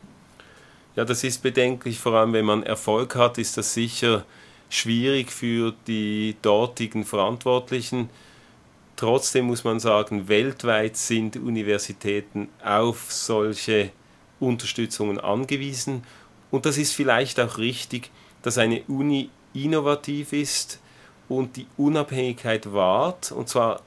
Ja, 0.94 1.04
das 1.04 1.24
ist 1.24 1.42
bedenklich, 1.42 1.98
vor 1.98 2.12
allem 2.12 2.32
wenn 2.34 2.44
man 2.44 2.62
Erfolg 2.62 3.16
hat, 3.16 3.38
ist 3.38 3.56
das 3.56 3.72
sicher 3.74 4.24
schwierig 4.68 5.30
für 5.30 5.74
die 5.86 6.36
dortigen 6.42 7.04
Verantwortlichen. 7.04 8.10
Trotzdem 8.96 9.46
muss 9.46 9.64
man 9.64 9.80
sagen, 9.80 10.28
weltweit 10.28 10.96
sind 10.96 11.36
Universitäten 11.36 12.48
auf 12.62 13.10
solche 13.10 13.90
Unterstützungen 14.42 15.18
angewiesen. 15.18 16.04
Und 16.50 16.66
das 16.66 16.76
ist 16.76 16.92
vielleicht 16.92 17.40
auch 17.40 17.58
richtig, 17.58 18.10
dass 18.42 18.58
eine 18.58 18.82
Uni 18.88 19.30
innovativ 19.54 20.32
ist, 20.32 20.80
und 21.28 21.56
die 21.56 21.66
Unabhängigkeit 21.76 22.72
wahrt, 22.72 23.32
und 23.32 23.48
zwar 23.48 23.80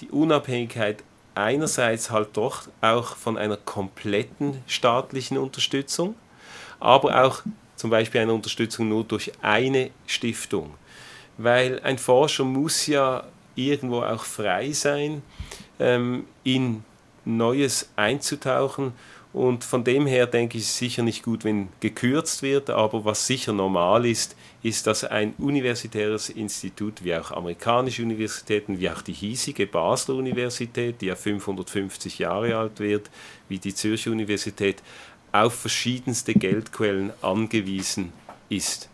die 0.00 0.08
Unabhängigkeit 0.08 1.02
einerseits 1.34 2.10
halt 2.10 2.36
doch 2.36 2.62
auch 2.80 3.16
von 3.16 3.36
einer 3.36 3.58
kompletten 3.58 4.62
staatlichen 4.66 5.36
Unterstützung, 5.36 6.14
aber 6.80 7.24
auch 7.24 7.42
zum 7.76 7.90
Beispiel 7.90 8.22
einer 8.22 8.32
Unterstützung 8.32 8.88
nur 8.88 9.04
durch 9.04 9.32
eine 9.42 9.90
Stiftung. 10.06 10.74
Weil 11.36 11.80
ein 11.80 11.98
Forscher 11.98 12.44
muss 12.44 12.86
ja 12.86 13.24
irgendwo 13.54 14.00
auch 14.00 14.24
frei 14.24 14.72
sein, 14.72 15.22
ähm, 15.78 16.24
in 16.44 16.84
Neues 17.26 17.90
einzutauchen. 17.96 18.94
Und 19.36 19.64
von 19.64 19.84
dem 19.84 20.06
her 20.06 20.26
denke 20.26 20.56
ich, 20.56 20.64
ist 20.64 20.70
es 20.70 20.78
sicher 20.78 21.02
nicht 21.02 21.22
gut, 21.22 21.44
wenn 21.44 21.68
gekürzt 21.80 22.40
wird, 22.40 22.70
aber 22.70 23.04
was 23.04 23.26
sicher 23.26 23.52
normal 23.52 24.06
ist, 24.06 24.34
ist, 24.62 24.86
dass 24.86 25.04
ein 25.04 25.34
universitäres 25.36 26.30
Institut, 26.30 27.04
wie 27.04 27.14
auch 27.14 27.32
amerikanische 27.32 28.02
Universitäten, 28.02 28.80
wie 28.80 28.88
auch 28.88 29.02
die 29.02 29.12
hiesige 29.12 29.66
Basler 29.66 30.14
Universität, 30.14 31.02
die 31.02 31.06
ja 31.06 31.16
550 31.16 32.18
Jahre 32.18 32.56
alt 32.56 32.80
wird, 32.80 33.10
wie 33.50 33.58
die 33.58 33.74
Zürcher 33.74 34.10
Universität, 34.10 34.82
auf 35.32 35.52
verschiedenste 35.52 36.32
Geldquellen 36.32 37.12
angewiesen 37.20 38.14
ist. 38.48 38.88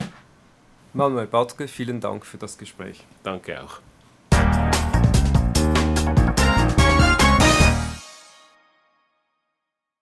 Manuel 0.92 1.28
Badke, 1.28 1.68
vielen 1.68 2.00
Dank 2.00 2.26
für 2.26 2.38
das 2.38 2.58
Gespräch. 2.58 3.04
Danke 3.22 3.62
auch. 3.62 3.78